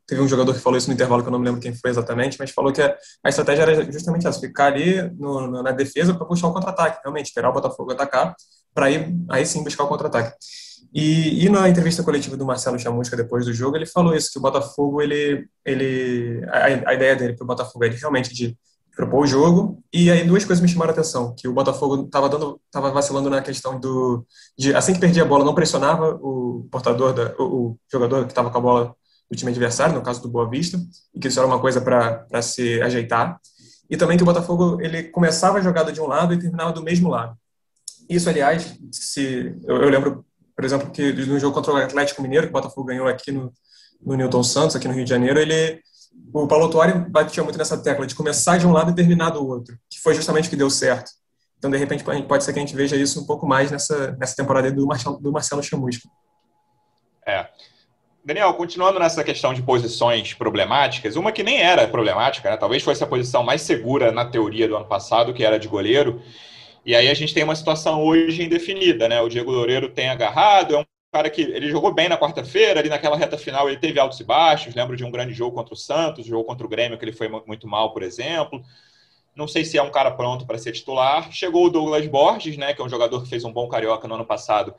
teve 0.05 0.21
um 0.21 0.27
jogador 0.27 0.53
que 0.53 0.59
falou 0.59 0.77
isso 0.77 0.87
no 0.87 0.93
intervalo 0.93 1.21
que 1.21 1.27
eu 1.27 1.31
não 1.31 1.39
me 1.39 1.45
lembro 1.45 1.59
quem 1.59 1.73
foi 1.73 1.89
exatamente, 1.89 2.37
mas 2.39 2.51
falou 2.51 2.71
que 2.71 2.81
a, 2.81 2.95
estratégia 3.25 3.63
era 3.63 3.91
justamente 3.91 4.27
essa, 4.27 4.39
ficar 4.39 4.67
ali 4.67 5.01
no, 5.19 5.61
na 5.61 5.71
defesa 5.71 6.13
para 6.13 6.25
puxar 6.25 6.47
o 6.47 6.53
contra-ataque, 6.53 7.01
realmente, 7.03 7.27
esperar 7.27 7.49
o 7.49 7.53
Botafogo 7.53 7.91
atacar 7.91 8.35
para 8.73 8.91
ir 8.91 9.13
aí 9.29 9.45
sim 9.45 9.63
buscar 9.63 9.83
o 9.83 9.87
contra-ataque. 9.87 10.35
E, 10.93 11.45
e, 11.45 11.49
na 11.49 11.67
entrevista 11.67 12.03
coletiva 12.03 12.37
do 12.37 12.45
Marcelo 12.45 12.79
Chamusca 12.79 13.17
depois 13.17 13.45
do 13.45 13.53
jogo, 13.53 13.75
ele 13.75 13.85
falou 13.85 14.15
isso, 14.15 14.31
que 14.31 14.37
o 14.37 14.41
Botafogo, 14.41 15.01
ele, 15.01 15.47
ele 15.65 16.45
a, 16.47 16.89
a 16.91 16.93
ideia 16.93 17.15
dele 17.15 17.33
para 17.33 17.43
o 17.43 17.47
Botafogo 17.47 17.83
é 17.83 17.89
realmente 17.89 18.33
de 18.33 18.55
propor 18.97 19.23
o 19.23 19.27
jogo. 19.27 19.81
E 19.93 20.11
aí 20.11 20.25
duas 20.25 20.43
coisas 20.43 20.61
me 20.61 20.67
chamaram 20.67 20.89
a 20.89 20.93
atenção, 20.93 21.33
que 21.35 21.47
o 21.47 21.53
Botafogo 21.53 22.05
estava 22.05 22.27
dando, 22.27 22.59
estava 22.65 22.91
vacilando 22.91 23.29
na 23.29 23.41
questão 23.41 23.79
do 23.79 24.25
de 24.57 24.75
assim 24.75 24.93
que 24.93 24.99
perdia 24.99 25.23
a 25.23 25.25
bola 25.25 25.45
não 25.45 25.55
pressionava 25.55 26.19
o 26.21 26.67
portador 26.71 27.13
da, 27.13 27.33
o, 27.37 27.43
o 27.43 27.79
jogador 27.89 28.25
que 28.25 28.31
estava 28.31 28.49
com 28.49 28.57
a 28.57 28.61
bola 28.61 28.95
do 29.29 29.37
time 29.37 29.51
adversário, 29.51 29.93
no 29.93 30.01
caso 30.01 30.21
do 30.21 30.29
Boa 30.29 30.49
Vista, 30.49 30.79
e 31.13 31.19
que 31.19 31.27
isso 31.27 31.39
era 31.39 31.47
uma 31.47 31.59
coisa 31.59 31.79
para 31.79 32.41
se 32.41 32.81
ajeitar. 32.81 33.39
E 33.89 33.95
também 33.95 34.17
que 34.17 34.23
o 34.23 34.25
Botafogo 34.25 34.81
ele 34.81 35.03
começava 35.03 35.59
a 35.59 35.61
jogada 35.61 35.91
de 35.91 36.01
um 36.01 36.07
lado 36.07 36.33
e 36.33 36.39
terminava 36.39 36.73
do 36.73 36.83
mesmo 36.83 37.09
lado. 37.09 37.37
Isso, 38.09 38.29
aliás, 38.29 38.77
se 38.91 39.55
eu, 39.65 39.81
eu 39.81 39.89
lembro 39.89 40.25
por 40.57 40.65
exemplo, 40.65 40.89
que 40.89 41.13
no 41.13 41.37
jogo 41.37 41.53
contra 41.53 41.71
o 41.71 41.77
Atlético 41.77 42.19
Mineiro, 42.19 42.47
que 42.47 42.49
o 42.49 42.53
Botafogo 42.53 42.87
ganhou 42.87 43.07
aqui 43.07 43.31
no, 43.31 43.53
no 44.01 44.15
Newton 44.15 44.41
Santos, 44.41 44.75
aqui 44.75 44.87
no 44.87 44.93
Rio 44.95 45.03
de 45.03 45.09
Janeiro, 45.11 45.39
ele, 45.39 45.79
o 46.33 46.47
Paulo 46.47 46.69
Tuori 46.69 46.93
batia 46.93 47.43
muito 47.43 47.57
nessa 47.57 47.77
tecla 47.77 48.05
de 48.05 48.15
começar 48.15 48.57
de 48.57 48.67
um 48.67 48.71
lado 48.71 48.91
e 48.91 48.95
terminar 48.95 49.31
do 49.31 49.45
outro, 49.45 49.77
que 49.89 49.99
foi 49.99 50.13
justamente 50.13 50.47
o 50.47 50.49
que 50.49 50.55
deu 50.55 50.69
certo. 50.69 51.11
Então, 51.57 51.71
de 51.71 51.77
repente, 51.77 52.03
pode 52.03 52.43
ser 52.43 52.53
que 52.53 52.59
a 52.59 52.61
gente 52.61 52.75
veja 52.75 52.95
isso 52.95 53.21
um 53.21 53.25
pouco 53.25 53.47
mais 53.47 53.71
nessa, 53.71 54.11
nessa 54.11 54.35
temporada 54.35 54.71
do 54.71 54.85
Marcelo, 54.85 55.19
do 55.19 55.31
Marcelo 55.31 55.63
Chamusca. 55.63 56.07
É. 57.25 57.47
Daniel, 58.23 58.53
continuando 58.53 58.99
nessa 58.99 59.23
questão 59.23 59.53
de 59.53 59.63
posições 59.63 60.33
problemáticas, 60.33 61.15
uma 61.15 61.31
que 61.31 61.43
nem 61.43 61.61
era 61.61 61.87
problemática, 61.87 62.49
né? 62.49 62.57
talvez 62.57 62.83
fosse 62.83 63.03
a 63.03 63.07
posição 63.07 63.41
mais 63.41 63.61
segura 63.61 64.11
na 64.11 64.25
teoria 64.25 64.67
do 64.67 64.75
ano 64.75 64.85
passado, 64.85 65.33
que 65.33 65.43
era 65.43 65.57
de 65.57 65.67
goleiro, 65.67 66.21
e 66.85 66.95
aí 66.95 67.09
a 67.09 67.13
gente 67.13 67.33
tem 67.33 67.43
uma 67.43 67.55
situação 67.55 68.03
hoje 68.03 68.43
indefinida, 68.43 69.09
né? 69.09 69.19
O 69.21 69.27
Diego 69.27 69.51
Loureiro 69.51 69.89
tem 69.89 70.07
agarrado, 70.07 70.75
é 70.75 70.79
um 70.79 70.85
cara 71.11 71.29
que 71.29 71.41
ele 71.41 71.69
jogou 71.69 71.93
bem 71.93 72.09
na 72.09 72.17
quarta-feira, 72.17 72.79
ali 72.79 72.89
naquela 72.89 73.17
reta 73.17 73.37
final 73.37 73.67
ele 73.67 73.79
teve 73.79 73.99
altos 73.99 74.19
e 74.19 74.23
baixos, 74.23 74.75
lembro 74.75 74.95
de 74.95 75.03
um 75.03 75.11
grande 75.11 75.33
jogo 75.33 75.55
contra 75.55 75.73
o 75.73 75.77
Santos, 75.77 76.25
jogo 76.25 76.43
contra 76.43 76.65
o 76.65 76.69
Grêmio 76.69 76.97
que 76.97 77.05
ele 77.05 77.13
foi 77.13 77.27
muito 77.27 77.67
mal, 77.67 77.93
por 77.93 78.03
exemplo. 78.03 78.61
Não 79.35 79.47
sei 79.47 79.63
se 79.63 79.77
é 79.77 79.83
um 79.83 79.91
cara 79.91 80.11
pronto 80.11 80.45
para 80.45 80.57
ser 80.57 80.71
titular. 80.71 81.31
Chegou 81.31 81.65
o 81.65 81.69
Douglas 81.69 82.07
Borges, 82.07 82.57
né, 82.57 82.73
que 82.73 82.81
é 82.81 82.83
um 82.83 82.89
jogador 82.89 83.21
que 83.21 83.29
fez 83.29 83.45
um 83.45 83.53
bom 83.53 83.67
carioca 83.67 84.07
no 84.07 84.15
ano 84.15 84.25
passado 84.25 84.73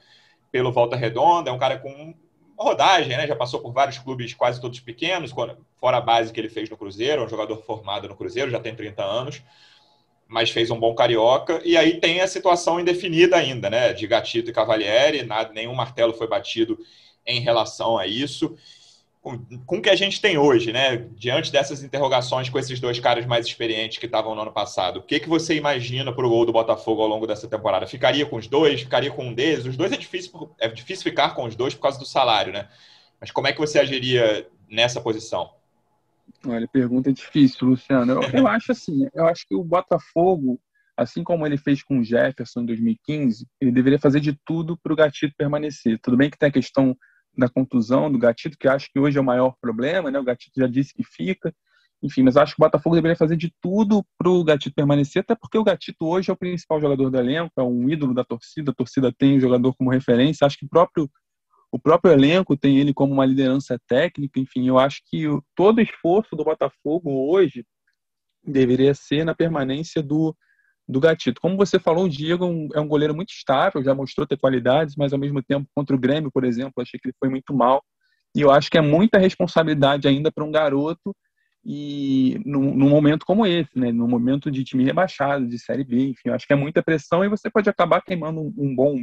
pelo 0.50 0.72
Volta 0.72 0.96
Redonda, 0.96 1.50
é 1.50 1.52
um 1.52 1.58
cara 1.58 1.78
com 1.78 2.14
rodagem, 2.58 3.16
né? 3.16 3.26
Já 3.26 3.36
passou 3.36 3.60
por 3.60 3.72
vários 3.72 3.98
clubes, 3.98 4.34
quase 4.34 4.60
todos 4.60 4.80
pequenos, 4.80 5.30
fora 5.30 5.96
a 5.96 6.00
base 6.00 6.32
que 6.32 6.40
ele 6.40 6.48
fez 6.48 6.68
no 6.68 6.76
Cruzeiro, 6.76 7.22
é 7.22 7.24
um 7.24 7.28
jogador 7.28 7.56
formado 7.58 8.08
no 8.08 8.16
Cruzeiro, 8.16 8.50
já 8.50 8.58
tem 8.58 8.74
30 8.74 9.04
anos 9.04 9.42
mas 10.28 10.50
fez 10.50 10.70
um 10.70 10.78
bom 10.78 10.94
carioca. 10.94 11.60
E 11.64 11.76
aí 11.76 11.98
tem 11.98 12.20
a 12.20 12.28
situação 12.28 12.78
indefinida 12.78 13.36
ainda, 13.36 13.70
né? 13.70 13.94
De 13.94 14.06
Gatito 14.06 14.50
e 14.50 14.52
Cavalieri, 14.52 15.22
nada, 15.22 15.52
nenhum 15.54 15.74
martelo 15.74 16.12
foi 16.12 16.28
batido 16.28 16.78
em 17.26 17.40
relação 17.40 17.96
a 17.96 18.06
isso. 18.06 18.54
Com, 19.20 19.76
o 19.78 19.82
que 19.82 19.90
a 19.90 19.96
gente 19.96 20.20
tem 20.20 20.38
hoje, 20.38 20.72
né? 20.72 20.96
Diante 21.16 21.50
dessas 21.50 21.82
interrogações 21.82 22.48
com 22.50 22.58
esses 22.58 22.78
dois 22.78 23.00
caras 23.00 23.26
mais 23.26 23.46
experientes 23.46 23.98
que 23.98 24.06
estavam 24.06 24.34
no 24.34 24.42
ano 24.42 24.52
passado, 24.52 24.98
o 24.98 25.02
que, 25.02 25.18
que 25.18 25.28
você 25.28 25.54
imagina 25.56 26.12
para 26.12 26.26
o 26.26 26.28
gol 26.28 26.44
do 26.44 26.52
Botafogo 26.52 27.02
ao 27.02 27.08
longo 27.08 27.26
dessa 27.26 27.48
temporada? 27.48 27.86
Ficaria 27.86 28.26
com 28.26 28.36
os 28.36 28.46
dois? 28.46 28.82
Ficaria 28.82 29.10
com 29.10 29.24
um 29.24 29.34
deles? 29.34 29.64
Os 29.64 29.76
dois 29.76 29.92
é 29.92 29.96
difícil, 29.96 30.50
é 30.60 30.68
difícil 30.68 31.04
ficar 31.04 31.34
com 31.34 31.44
os 31.44 31.56
dois 31.56 31.74
por 31.74 31.82
causa 31.82 31.98
do 31.98 32.06
salário, 32.06 32.52
né? 32.52 32.68
Mas 33.20 33.30
como 33.30 33.46
é 33.48 33.52
que 33.52 33.58
você 33.58 33.78
agiria 33.78 34.46
nessa 34.68 35.00
posição? 35.00 35.50
Olha, 36.46 36.68
pergunta 36.68 37.12
difícil, 37.12 37.68
Luciano. 37.68 38.12
Eu, 38.12 38.22
eu 38.32 38.46
acho 38.48 38.72
assim, 38.72 39.06
eu 39.14 39.26
acho 39.26 39.46
que 39.46 39.54
o 39.54 39.64
Botafogo, 39.64 40.60
assim 40.96 41.22
como 41.22 41.46
ele 41.46 41.56
fez 41.58 41.82
com 41.82 41.98
o 41.98 42.04
Jefferson 42.04 42.60
em 42.60 42.66
2015, 42.66 43.46
ele 43.60 43.72
deveria 43.72 43.98
fazer 43.98 44.20
de 44.20 44.38
tudo 44.44 44.76
para 44.76 44.92
o 44.92 44.96
Gatito 44.96 45.34
permanecer. 45.36 45.98
Tudo 46.00 46.16
bem 46.16 46.30
que 46.30 46.38
tem 46.38 46.48
a 46.48 46.52
questão 46.52 46.96
da 47.36 47.48
contusão 47.48 48.10
do 48.10 48.18
Gatito, 48.18 48.56
que 48.58 48.66
eu 48.66 48.72
acho 48.72 48.90
que 48.92 48.98
hoje 48.98 49.16
é 49.16 49.20
o 49.20 49.24
maior 49.24 49.54
problema, 49.60 50.10
né? 50.10 50.18
O 50.18 50.24
Gatito 50.24 50.60
já 50.60 50.66
disse 50.66 50.92
que 50.92 51.04
fica. 51.04 51.54
Enfim, 52.02 52.22
mas 52.22 52.36
acho 52.36 52.54
que 52.54 52.62
o 52.62 52.64
Botafogo 52.64 52.94
deveria 52.94 53.16
fazer 53.16 53.36
de 53.36 53.52
tudo 53.60 54.04
para 54.16 54.28
o 54.28 54.44
Gatito 54.44 54.74
permanecer, 54.74 55.20
até 55.20 55.34
porque 55.34 55.58
o 55.58 55.64
Gatito 55.64 56.06
hoje 56.06 56.30
é 56.30 56.32
o 56.32 56.36
principal 56.36 56.80
jogador 56.80 57.10
do 57.10 57.18
elenco, 57.18 57.52
é 57.56 57.62
um 57.62 57.88
ídolo 57.88 58.14
da 58.14 58.24
torcida, 58.24 58.70
a 58.70 58.74
torcida 58.74 59.12
tem 59.12 59.36
o 59.36 59.40
jogador 59.40 59.74
como 59.74 59.90
referência. 59.90 60.46
Acho 60.46 60.58
que 60.58 60.66
o 60.66 60.68
próprio 60.68 61.10
o 61.70 61.78
próprio 61.78 62.12
elenco 62.12 62.56
tem 62.56 62.78
ele 62.78 62.94
como 62.94 63.12
uma 63.12 63.26
liderança 63.26 63.78
técnica, 63.86 64.40
enfim, 64.40 64.66
eu 64.68 64.78
acho 64.78 65.02
que 65.06 65.24
todo 65.54 65.80
esforço 65.80 66.34
do 66.34 66.44
Botafogo 66.44 67.10
hoje 67.30 67.64
deveria 68.42 68.94
ser 68.94 69.24
na 69.24 69.34
permanência 69.34 70.02
do, 70.02 70.34
do 70.88 70.98
Gatito. 70.98 71.40
Como 71.40 71.56
você 71.56 71.78
falou, 71.78 72.06
o 72.06 72.08
Diego 72.08 72.44
é 72.44 72.48
um, 72.48 72.68
é 72.74 72.80
um 72.80 72.88
goleiro 72.88 73.14
muito 73.14 73.30
estável, 73.30 73.84
já 73.84 73.94
mostrou 73.94 74.26
ter 74.26 74.38
qualidades, 74.38 74.96
mas 74.96 75.12
ao 75.12 75.18
mesmo 75.18 75.42
tempo 75.42 75.68
contra 75.74 75.94
o 75.94 75.98
Grêmio, 75.98 76.30
por 76.32 76.44
exemplo, 76.44 76.72
achei 76.78 76.98
que 76.98 77.08
ele 77.08 77.16
foi 77.18 77.28
muito 77.28 77.54
mal. 77.54 77.84
E 78.34 78.40
eu 78.40 78.50
acho 78.50 78.70
que 78.70 78.78
é 78.78 78.82
muita 78.82 79.18
responsabilidade 79.18 80.08
ainda 80.08 80.32
para 80.32 80.44
um 80.44 80.50
garoto 80.50 81.14
e 81.64 82.40
num, 82.46 82.74
num, 82.74 82.88
momento 82.88 83.26
como 83.26 83.46
esse, 83.46 83.78
né, 83.78 83.92
num 83.92 84.08
momento 84.08 84.50
de 84.50 84.64
time 84.64 84.84
rebaixado, 84.84 85.46
de 85.46 85.58
Série 85.58 85.84
B, 85.84 86.10
enfim, 86.10 86.28
eu 86.28 86.34
acho 86.34 86.46
que 86.46 86.52
é 86.52 86.56
muita 86.56 86.82
pressão 86.82 87.24
e 87.24 87.28
você 87.28 87.50
pode 87.50 87.68
acabar 87.68 88.00
queimando 88.00 88.40
um 88.40 88.74
bom 88.74 88.96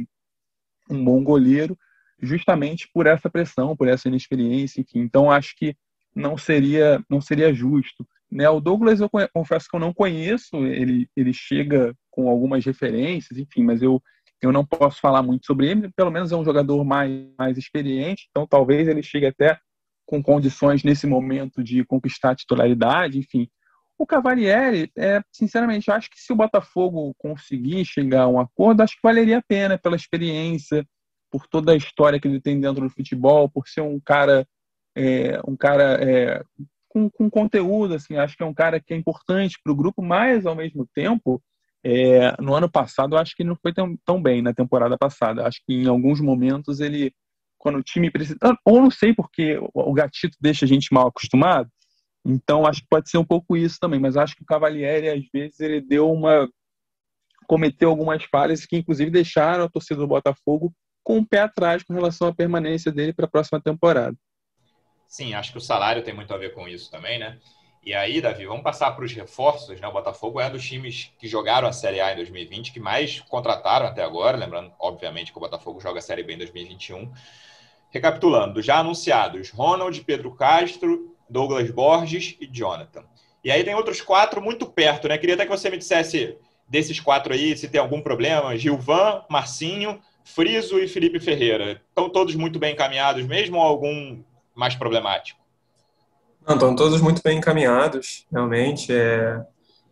um 0.88 1.04
bom 1.04 1.22
goleiro 1.22 1.76
justamente 2.20 2.88
por 2.92 3.06
essa 3.06 3.30
pressão, 3.30 3.76
por 3.76 3.88
essa 3.88 4.08
inexperiência, 4.08 4.80
enfim. 4.80 5.00
Então 5.00 5.30
acho 5.30 5.54
que 5.56 5.76
não 6.14 6.36
seria 6.36 7.02
não 7.08 7.20
seria 7.20 7.52
justo. 7.52 8.06
Né? 8.30 8.48
O 8.48 8.60
Douglas 8.60 9.00
eu 9.00 9.10
confesso 9.32 9.68
que 9.68 9.76
eu 9.76 9.80
não 9.80 9.92
conheço, 9.92 10.56
ele 10.66 11.08
ele 11.16 11.32
chega 11.32 11.94
com 12.10 12.28
algumas 12.28 12.64
referências, 12.64 13.38
enfim, 13.38 13.62
mas 13.62 13.82
eu 13.82 14.02
eu 14.42 14.52
não 14.52 14.66
posso 14.66 15.00
falar 15.00 15.22
muito 15.22 15.46
sobre 15.46 15.66
ele, 15.68 15.90
pelo 15.96 16.10
menos 16.10 16.30
é 16.30 16.36
um 16.36 16.44
jogador 16.44 16.84
mais, 16.84 17.26
mais 17.38 17.56
experiente, 17.56 18.26
então 18.30 18.46
talvez 18.46 18.86
ele 18.86 19.02
chegue 19.02 19.26
até 19.26 19.58
com 20.04 20.22
condições 20.22 20.84
nesse 20.84 21.06
momento 21.06 21.62
de 21.64 21.84
conquistar 21.84 22.30
a 22.30 22.36
titularidade, 22.36 23.18
enfim. 23.18 23.48
O 23.98 24.06
Cavalieri, 24.06 24.90
é, 24.96 25.22
sinceramente, 25.32 25.90
acho 25.90 26.10
que 26.10 26.20
se 26.20 26.32
o 26.32 26.36
Botafogo 26.36 27.14
conseguir 27.18 27.84
chegar 27.86 28.22
a 28.22 28.28
um 28.28 28.38
acordo, 28.38 28.82
acho 28.82 28.94
que 28.94 29.00
valeria 29.02 29.38
a 29.38 29.42
pena 29.42 29.78
pela 29.78 29.96
experiência, 29.96 30.86
por 31.36 31.46
toda 31.46 31.72
a 31.72 31.76
história 31.76 32.18
que 32.18 32.26
ele 32.26 32.40
tem 32.40 32.58
dentro 32.58 32.80
do 32.80 32.88
futebol, 32.88 33.46
por 33.46 33.68
ser 33.68 33.82
um 33.82 34.00
cara, 34.00 34.48
é, 34.96 35.38
um 35.46 35.54
cara 35.54 36.02
é, 36.02 36.42
com, 36.88 37.10
com, 37.10 37.28
conteúdo, 37.28 37.92
assim, 37.92 38.16
acho 38.16 38.34
que 38.34 38.42
é 38.42 38.46
um 38.46 38.54
cara 38.54 38.80
que 38.80 38.94
é 38.94 38.96
importante 38.96 39.58
para 39.62 39.70
o 39.70 39.76
grupo, 39.76 40.00
mas 40.00 40.46
ao 40.46 40.54
mesmo 40.54 40.88
tempo, 40.94 41.42
é, 41.84 42.34
no 42.40 42.54
ano 42.54 42.70
passado, 42.70 43.18
acho 43.18 43.36
que 43.36 43.42
ele 43.42 43.50
não 43.50 43.56
foi 43.56 43.74
tão, 43.74 43.94
tão 44.02 44.22
bem 44.22 44.40
na 44.40 44.54
temporada 44.54 44.96
passada. 44.96 45.46
Acho 45.46 45.60
que 45.66 45.74
em 45.74 45.88
alguns 45.88 46.22
momentos 46.22 46.80
ele, 46.80 47.12
quando 47.58 47.76
o 47.76 47.82
time 47.82 48.10
precisa, 48.10 48.38
ou 48.64 48.80
não 48.80 48.90
sei 48.90 49.12
porque 49.12 49.58
o 49.74 49.92
gatito 49.92 50.38
deixa 50.40 50.64
a 50.64 50.68
gente 50.68 50.90
mal 50.90 51.08
acostumado, 51.08 51.68
então 52.24 52.66
acho 52.66 52.80
que 52.80 52.88
pode 52.88 53.10
ser 53.10 53.18
um 53.18 53.26
pouco 53.26 53.58
isso 53.58 53.76
também, 53.78 54.00
mas 54.00 54.16
acho 54.16 54.34
que 54.34 54.42
o 54.42 54.46
Cavalieri 54.46 55.10
às 55.10 55.22
vezes 55.30 55.60
ele 55.60 55.82
deu 55.82 56.10
uma 56.10 56.48
cometeu 57.46 57.90
algumas 57.90 58.24
falhas 58.24 58.64
que 58.64 58.76
inclusive 58.76 59.10
deixaram 59.10 59.64
a 59.64 59.68
torcida 59.68 60.00
do 60.00 60.06
Botafogo 60.06 60.72
com 61.06 61.18
o 61.18 61.24
pé 61.24 61.42
atrás 61.42 61.84
com 61.84 61.94
relação 61.94 62.26
à 62.26 62.34
permanência 62.34 62.90
dele 62.90 63.12
para 63.12 63.26
a 63.26 63.30
próxima 63.30 63.60
temporada. 63.60 64.16
Sim, 65.06 65.34
acho 65.34 65.52
que 65.52 65.58
o 65.58 65.60
salário 65.60 66.02
tem 66.02 66.12
muito 66.12 66.34
a 66.34 66.36
ver 66.36 66.52
com 66.52 66.66
isso 66.66 66.90
também, 66.90 67.16
né? 67.16 67.38
E 67.80 67.94
aí, 67.94 68.20
Davi, 68.20 68.44
vamos 68.44 68.64
passar 68.64 68.90
para 68.90 69.04
os 69.04 69.12
reforços, 69.12 69.80
né? 69.80 69.86
O 69.86 69.92
Botafogo 69.92 70.40
é 70.40 70.48
um 70.48 70.50
dos 70.50 70.66
times 70.66 71.12
que 71.16 71.28
jogaram 71.28 71.68
a 71.68 71.72
Série 71.72 72.00
A 72.00 72.12
em 72.12 72.16
2020, 72.16 72.72
que 72.72 72.80
mais 72.80 73.20
contrataram 73.20 73.86
até 73.86 74.02
agora, 74.02 74.36
lembrando, 74.36 74.72
obviamente, 74.80 75.30
que 75.30 75.38
o 75.38 75.40
Botafogo 75.40 75.80
joga 75.80 76.00
a 76.00 76.02
Série 76.02 76.24
B 76.24 76.34
em 76.34 76.38
2021. 76.38 77.12
Recapitulando, 77.90 78.60
já 78.60 78.78
anunciados, 78.80 79.50
Ronald, 79.50 80.02
Pedro 80.02 80.34
Castro, 80.34 81.14
Douglas 81.30 81.70
Borges 81.70 82.36
e 82.40 82.48
Jonathan. 82.48 83.04
E 83.44 83.52
aí 83.52 83.62
tem 83.62 83.76
outros 83.76 84.00
quatro 84.00 84.42
muito 84.42 84.66
perto, 84.66 85.06
né? 85.06 85.16
Queria 85.16 85.36
até 85.36 85.44
que 85.44 85.56
você 85.56 85.70
me 85.70 85.78
dissesse 85.78 86.36
desses 86.68 86.98
quatro 86.98 87.32
aí, 87.32 87.56
se 87.56 87.68
tem 87.68 87.80
algum 87.80 88.00
problema. 88.00 88.56
Gilvan, 88.58 89.22
Marcinho, 89.30 90.02
Friso 90.26 90.78
e 90.80 90.88
Felipe 90.88 91.20
Ferreira, 91.20 91.80
estão 91.88 92.10
todos 92.10 92.34
muito 92.34 92.58
bem 92.58 92.72
encaminhados 92.72 93.24
mesmo 93.24 93.58
ou 93.58 93.62
algum 93.62 94.22
mais 94.56 94.74
problemático? 94.74 95.38
Não, 96.44 96.54
estão 96.54 96.74
todos 96.74 97.00
muito 97.00 97.22
bem 97.22 97.38
encaminhados, 97.38 98.26
realmente. 98.30 98.92
É... 98.92 99.40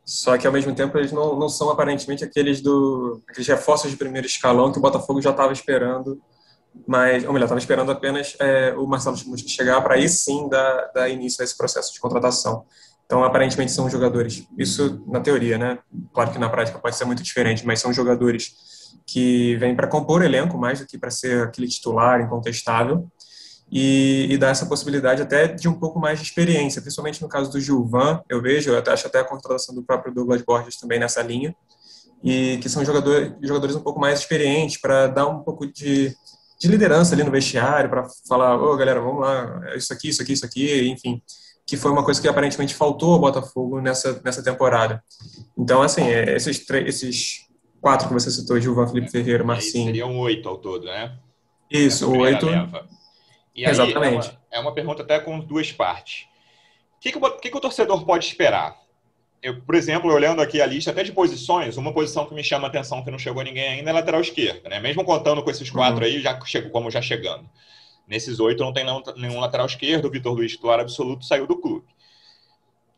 Só 0.05 0.37
que, 0.37 0.47
ao 0.47 0.53
mesmo 0.53 0.75
tempo, 0.75 0.99
eles 0.99 1.13
não, 1.13 1.39
não 1.39 1.49
são 1.49 1.71
aparentemente 1.71 2.25
aqueles, 2.25 2.61
do, 2.61 3.23
aqueles 3.29 3.47
reforços 3.47 3.91
de 3.91 3.97
primeiro 3.97 4.27
escalão 4.27 4.73
que 4.73 4.79
o 4.79 4.83
Botafogo 4.83 5.23
já 5.23 5.31
estava 5.31 5.53
esperando, 5.53 6.21
mas, 6.87 7.25
ou 7.25 7.33
melhor, 7.33 7.47
estava 7.47 7.61
esperando 7.61 7.93
apenas 7.93 8.37
é, 8.41 8.75
o 8.77 8.87
Marcelo 8.87 9.17
Chamusca 9.17 9.49
chegar 9.49 9.81
para 9.83 9.95
aí 9.95 10.09
sim 10.09 10.49
dar, 10.49 10.91
dar 10.93 11.09
início 11.09 11.41
a 11.41 11.45
esse 11.45 11.57
processo 11.57 11.93
de 11.93 12.01
contratação. 12.01 12.67
Então, 13.15 13.23
aparentemente, 13.23 13.71
são 13.71 13.89
jogadores, 13.89 14.45
isso 14.59 15.01
na 15.07 15.21
teoria, 15.21 15.57
né? 15.57 15.79
Claro 16.13 16.33
que 16.33 16.39
na 16.39 16.49
prática 16.49 16.81
pode 16.81 16.97
ser 16.97 17.05
muito 17.05 17.23
diferente, 17.23 17.65
mas 17.65 17.79
são 17.79 17.93
jogadores 17.93 18.57
que 19.07 19.55
vêm 19.55 19.77
para 19.77 19.87
compor 19.87 20.25
elenco 20.25 20.59
mais 20.59 20.81
do 20.81 20.87
que 20.87 20.99
para 20.99 21.13
ser 21.13 21.45
aquele 21.45 21.69
titular 21.69 22.21
incontestável 22.21 23.07
e, 23.71 24.27
e 24.29 24.37
dar 24.37 24.49
essa 24.49 24.67
possibilidade 24.67 25.23
até 25.23 25.47
de 25.47 25.69
um 25.69 25.75
pouco 25.75 26.01
mais 26.01 26.19
de 26.19 26.25
experiência, 26.25 26.83
principalmente 26.83 27.23
no 27.23 27.29
caso 27.29 27.53
do 27.53 27.61
Gilvan, 27.61 28.21
eu 28.29 28.43
vejo, 28.43 28.73
eu 28.73 28.83
acho 28.85 29.07
até 29.07 29.21
a 29.21 29.25
contratação 29.25 29.73
do 29.77 29.85
próprio 29.85 30.13
Douglas 30.13 30.43
Borges 30.43 30.77
também 30.77 30.99
nessa 30.99 31.23
linha, 31.23 31.55
e 32.21 32.59
que 32.61 32.69
são 32.69 32.85
jogadores, 32.85 33.33
jogadores 33.41 33.77
um 33.77 33.81
pouco 33.81 34.01
mais 34.01 34.19
experientes 34.19 34.81
para 34.81 35.07
dar 35.07 35.29
um 35.29 35.39
pouco 35.39 35.69
de, 35.69 36.13
de 36.61 36.67
liderança 36.67 37.15
ali 37.15 37.23
no 37.23 37.31
vestiário, 37.31 37.89
para 37.89 38.09
falar, 38.29 38.61
ô 38.61 38.73
oh, 38.73 38.77
galera, 38.77 39.01
vamos 39.01 39.21
lá, 39.21 39.61
é 39.67 39.77
isso 39.77 39.93
aqui, 39.93 40.09
isso 40.09 40.21
aqui, 40.21 40.33
isso 40.33 40.45
aqui, 40.45 40.89
enfim, 40.89 41.23
que 41.67 41.77
foi 41.77 41.91
uma 41.91 42.05
coisa 42.05 42.21
que 42.21 42.29
aparentemente 42.29 42.75
faltou 42.75 43.15
ao 43.15 43.19
Botafogo 43.19 43.81
nessa, 43.81 44.21
nessa 44.25 44.43
temporada. 44.43 45.03
Então, 45.57 45.83
assim, 45.83 46.03
é, 46.03 46.37
esses, 46.37 46.65
esses 46.71 47.49
quatro 47.81 48.09
que 48.09 48.15
você 48.15 48.31
citou, 48.31 48.61
Gilvan, 48.61 48.87
Felipe 48.87 49.11
Ferreira, 49.11 49.45
Marcinho... 49.45 49.87
Seriam 49.87 50.19
oito 50.19 50.49
ao 50.49 50.59
todo, 50.59 50.85
né? 50.87 51.17
Isso, 51.71 52.11
oito... 52.11 52.47
Leva. 52.47 52.87
E 53.55 53.65
Exatamente. 53.65 54.29
É 54.29 54.31
uma, 54.31 54.41
é 54.53 54.61
uma, 54.61 54.75
pergunta 54.75 55.03
até 55.03 55.19
com 55.21 55.39
duas 55.39 55.71
partes. 55.71 56.27
O 56.97 57.01
que, 57.01 57.13
que, 57.13 57.19
o, 57.19 57.31
que, 57.39 57.51
que 57.51 57.57
o 57.57 57.61
torcedor 57.61 58.05
pode 58.05 58.27
esperar? 58.27 58.77
Eu, 59.41 59.61
por 59.61 59.75
exemplo, 59.75 60.13
olhando 60.13 60.41
aqui 60.41 60.61
a 60.61 60.67
lista 60.67 60.91
até 60.91 61.03
de 61.03 61.13
posições, 61.13 61.77
uma 61.77 61.93
posição 61.93 62.27
que 62.27 62.35
me 62.35 62.43
chama 62.43 62.67
a 62.67 62.71
atenção 62.71 63.05
que 63.05 63.11
não 63.11 63.19
chegou 63.19 63.43
ninguém 63.43 63.69
ainda 63.69 63.91
é 63.91 63.93
lateral 63.93 64.21
esquerda, 64.21 64.69
né? 64.69 64.81
Mesmo 64.81 65.05
contando 65.05 65.43
com 65.43 65.51
esses 65.51 65.71
quatro 65.71 66.01
uhum. 66.01 66.07
aí, 66.07 66.21
já 66.21 66.41
chegou, 66.45 66.71
como 66.71 66.91
já 66.91 67.01
chegando. 67.01 67.49
Nesses 68.07 68.41
oito 68.41 68.63
não 68.63 68.73
tem 68.73 68.85
nenhum 69.17 69.41
lateral 69.41 69.67
esquerdo, 69.67 70.07
o 70.07 70.11
Vitor 70.11 70.35
Luiz, 70.35 70.53
titular 70.53 70.81
absoluto, 70.81 71.25
saiu 71.25 71.47
do 71.47 71.57
clube. 71.57 71.87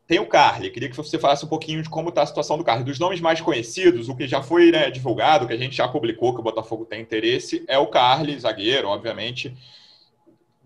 Tem 0.06 0.20
o 0.20 0.26
Carly, 0.26 0.70
queria 0.70 0.88
que 0.88 0.96
você 0.96 1.18
falasse 1.18 1.44
um 1.44 1.48
pouquinho 1.48 1.82
de 1.82 1.88
como 1.88 2.10
está 2.10 2.22
a 2.22 2.26
situação 2.26 2.56
do 2.56 2.62
Carly. 2.62 2.84
Dos 2.84 2.98
nomes 2.98 3.20
mais 3.20 3.40
conhecidos, 3.40 4.08
o 4.08 4.14
que 4.14 4.28
já 4.28 4.40
foi 4.42 4.70
né, 4.70 4.90
divulgado, 4.90 5.46
que 5.46 5.52
a 5.52 5.56
gente 5.56 5.76
já 5.76 5.88
publicou 5.88 6.32
que 6.32 6.40
o 6.40 6.44
Botafogo 6.44 6.84
tem 6.84 7.00
interesse, 7.00 7.64
é 7.66 7.76
o 7.76 7.88
Carly, 7.88 8.38
zagueiro, 8.38 8.88
obviamente 8.88 9.56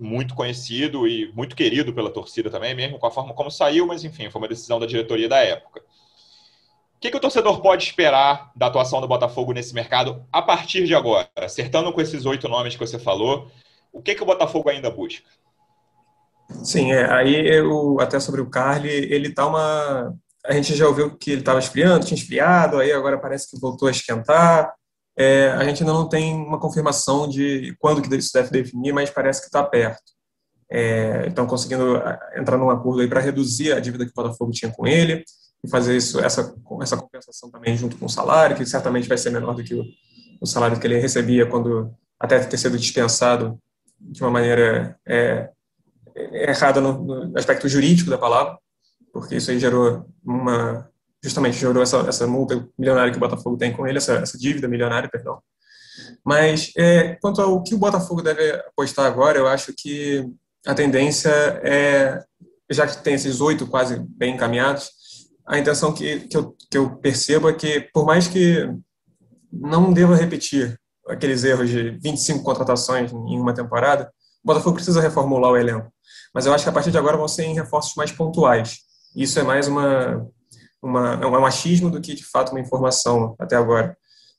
muito 0.01 0.35
conhecido 0.35 1.07
e 1.07 1.31
muito 1.35 1.55
querido 1.55 1.93
pela 1.93 2.11
torcida 2.11 2.49
também, 2.51 2.75
mesmo 2.75 2.99
com 2.99 3.07
a 3.07 3.11
forma 3.11 3.35
como 3.35 3.51
saiu, 3.51 3.87
mas 3.87 4.03
enfim, 4.03 4.31
foi 4.31 4.41
uma 4.41 4.49
decisão 4.49 4.81
da 4.81 4.87
diretoria 4.87 5.29
da 5.29 5.39
época. 5.39 5.81
O 5.81 7.01
que, 7.01 7.11
que 7.11 7.17
o 7.17 7.21
torcedor 7.21 7.61
pode 7.61 7.85
esperar 7.85 8.51
da 8.57 8.67
atuação 8.67 9.01
do 9.01 9.09
Botafogo 9.09 9.53
nesse 9.53 9.75
mercado 9.75 10.25
a 10.33 10.41
partir 10.41 10.87
de 10.87 10.95
agora? 10.95 11.29
Acertando 11.37 11.93
com 11.93 12.01
esses 12.01 12.25
oito 12.25 12.49
nomes 12.49 12.75
que 12.75 12.81
você 12.81 12.99
falou, 12.99 13.51
o 13.93 14.03
que, 14.03 14.15
que 14.15 14.23
o 14.23 14.27
Botafogo 14.27 14.69
ainda 14.69 14.91
busca? 14.91 15.29
Sim, 16.65 16.93
é, 16.93 17.11
aí 17.11 17.35
eu, 17.49 18.01
até 18.01 18.19
sobre 18.19 18.41
o 18.41 18.51
Carly, 18.51 18.89
ele 18.89 19.33
tá 19.33 19.47
uma. 19.47 20.15
A 20.45 20.53
gente 20.53 20.75
já 20.75 20.87
ouviu 20.87 21.17
que 21.17 21.31
ele 21.31 21.41
estava 21.41 21.59
esfriando, 21.59 22.07
tinha 22.07 22.19
esfriado, 22.19 22.79
aí 22.79 22.93
agora 22.93 23.19
parece 23.19 23.51
que 23.51 23.61
voltou 23.61 23.89
a 23.89 23.91
esquentar. 23.91 24.73
É, 25.17 25.49
a 25.51 25.65
gente 25.65 25.83
ainda 25.83 25.93
não 25.93 26.09
tem 26.09 26.35
uma 26.35 26.59
confirmação 26.59 27.29
de 27.29 27.77
quando 27.79 28.01
que 28.01 28.15
isso 28.15 28.33
deve 28.33 28.51
definir, 28.51 28.93
mas 28.93 29.11
parece 29.11 29.41
que 29.41 29.47
está 29.47 29.63
perto. 29.63 30.03
É, 30.71 31.27
estão 31.29 31.47
conseguindo 31.47 31.97
entrar 32.37 32.57
num 32.57 32.71
acordo 32.71 33.01
aí 33.01 33.09
para 33.09 33.21
reduzir 33.21 33.73
a 33.73 33.81
dívida 33.81 34.05
que 34.05 34.13
o 34.13 34.15
Botafogo 34.15 34.53
tinha 34.53 34.71
com 34.73 34.87
ele 34.87 35.25
e 35.63 35.69
fazer 35.69 35.97
isso, 35.97 36.21
essa, 36.21 36.55
essa 36.81 36.97
compensação 36.97 37.51
também 37.51 37.77
junto 37.77 37.97
com 37.97 38.07
o 38.07 38.11
salário, 38.11 38.57
que 38.57 38.65
certamente 38.65 39.09
vai 39.09 39.19
ser 39.19 39.31
menor 39.31 39.55
do 39.55 39.65
que 39.65 39.75
o, 39.75 39.85
o 40.41 40.47
salário 40.47 40.79
que 40.79 40.87
ele 40.87 40.99
recebia 40.99 41.45
quando 41.45 41.93
até 42.19 42.39
ter 42.39 42.57
sido 42.57 42.79
dispensado 42.79 43.59
de 44.01 44.23
uma 44.23 44.31
maneira 44.31 44.99
é, 45.07 45.51
errada 46.33 46.81
no, 46.81 47.29
no 47.29 47.39
aspecto 47.39 47.69
jurídico 47.69 48.11
da 48.11 48.19
palavra, 48.19 48.59
porque 49.13 49.37
isso 49.37 49.51
aí 49.51 49.59
gerou 49.59 50.07
uma 50.25 50.89
justamente 51.23 51.59
gerou 51.59 51.83
essa, 51.83 51.99
essa 51.99 52.27
multa 52.27 52.67
milionária 52.79 53.13
que 53.13 53.19
o 53.19 53.21
Botafogo 53.21 53.57
tem 53.57 53.73
com 53.73 53.87
ele, 53.87 53.99
essa, 53.99 54.15
essa 54.15 54.39
dívida 54.39 54.67
milionária, 54.67 55.09
perdão. 55.09 55.39
Mas 56.25 56.73
é, 56.77 57.15
quanto 57.21 57.43
ao 57.43 57.63
que 57.63 57.75
o 57.75 57.79
Botafogo 57.79 58.23
deve 58.23 58.53
apostar 58.53 59.05
agora, 59.05 59.39
eu 59.39 59.47
acho 59.47 59.73
que 59.77 60.27
a 60.67 60.75
tendência 60.75 61.31
é, 61.63 62.25
já 62.71 62.87
que 62.87 63.03
tem 63.03 63.15
esses 63.15 63.41
oito 63.41 63.67
quase 63.67 63.99
bem 63.99 64.35
encaminhados, 64.35 64.91
a 65.47 65.59
intenção 65.59 65.93
que, 65.93 66.21
que, 66.21 66.37
eu, 66.37 66.57
que 66.71 66.79
eu 66.79 66.97
percebo 66.97 67.49
é 67.49 67.53
que, 67.53 67.81
por 67.93 68.07
mais 68.07 68.29
que 68.29 68.73
não 69.53 69.93
deva 69.93 70.15
repetir 70.15 70.79
aqueles 71.11 71.45
erros 71.45 71.69
de 71.69 71.91
25 72.03 72.43
contratações 72.43 73.13
em 73.13 73.39
uma 73.39 73.53
temporada, 73.53 74.11
o 74.43 74.47
Botafogo 74.47 74.77
precisa 74.77 75.01
reformular 75.01 75.51
o 75.51 75.57
elenco. 75.57 75.93
Mas 76.35 76.47
eu 76.47 76.55
acho 76.55 76.65
que 76.65 76.71
a 76.71 76.73
partir 76.73 76.91
de 76.91 76.99
agora 76.99 77.17
vão 77.17 77.29
ser 77.29 77.45
em 77.45 77.55
reforços 77.55 77.95
mais 77.95 78.13
pontuais. 78.13 78.79
Isso 79.15 79.39
é 79.39 79.43
mais 79.43 79.67
uma, 79.69 80.27
uma, 80.83 81.15
é 81.15 81.27
um 81.27 81.45
achismo 81.45 81.91
do 81.91 82.01
que 82.01 82.15
de 82.15 82.25
fato 82.25 82.53
uma 82.53 82.61
informação 82.61 83.35
até 83.39 83.57
agora. 83.57 83.97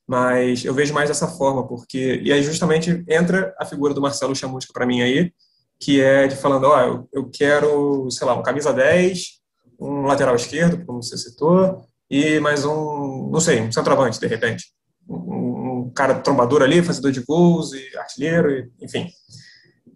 Mas 0.07 0.65
eu 0.65 0.73
vejo 0.73 0.93
mais 0.93 1.09
dessa 1.09 1.27
forma, 1.27 1.67
porque. 1.67 2.21
E 2.23 2.31
aí 2.33 2.43
justamente 2.43 3.03
entra 3.07 3.53
a 3.59 3.65
figura 3.65 3.93
do 3.93 4.01
Marcelo 4.01 4.35
Chamusca 4.35 4.73
para 4.73 4.85
mim 4.85 5.01
aí, 5.01 5.31
que 5.79 6.01
é 6.01 6.27
de 6.27 6.35
falando: 6.35 6.65
ó, 6.65 6.91
oh, 6.91 7.07
eu 7.13 7.29
quero, 7.29 8.09
sei 8.09 8.25
lá, 8.25 8.33
um 8.33 8.43
camisa 8.43 8.73
10, 8.73 9.41
um 9.79 10.01
lateral 10.03 10.35
esquerdo, 10.35 10.85
como 10.85 11.01
você 11.01 11.17
citou, 11.17 11.85
e 12.09 12.39
mais 12.39 12.65
um, 12.65 13.29
não 13.31 13.39
sei, 13.39 13.61
um 13.61 13.71
centroavante, 13.71 14.19
de 14.19 14.27
repente. 14.27 14.65
Um, 15.07 15.50
um 15.81 15.89
cara 15.89 16.15
trombador 16.15 16.61
ali, 16.61 16.83
fazedor 16.83 17.11
de 17.11 17.21
gols 17.21 17.73
e 17.73 17.97
artilheiro, 17.97 18.51
e, 18.51 18.71
enfim. 18.81 19.09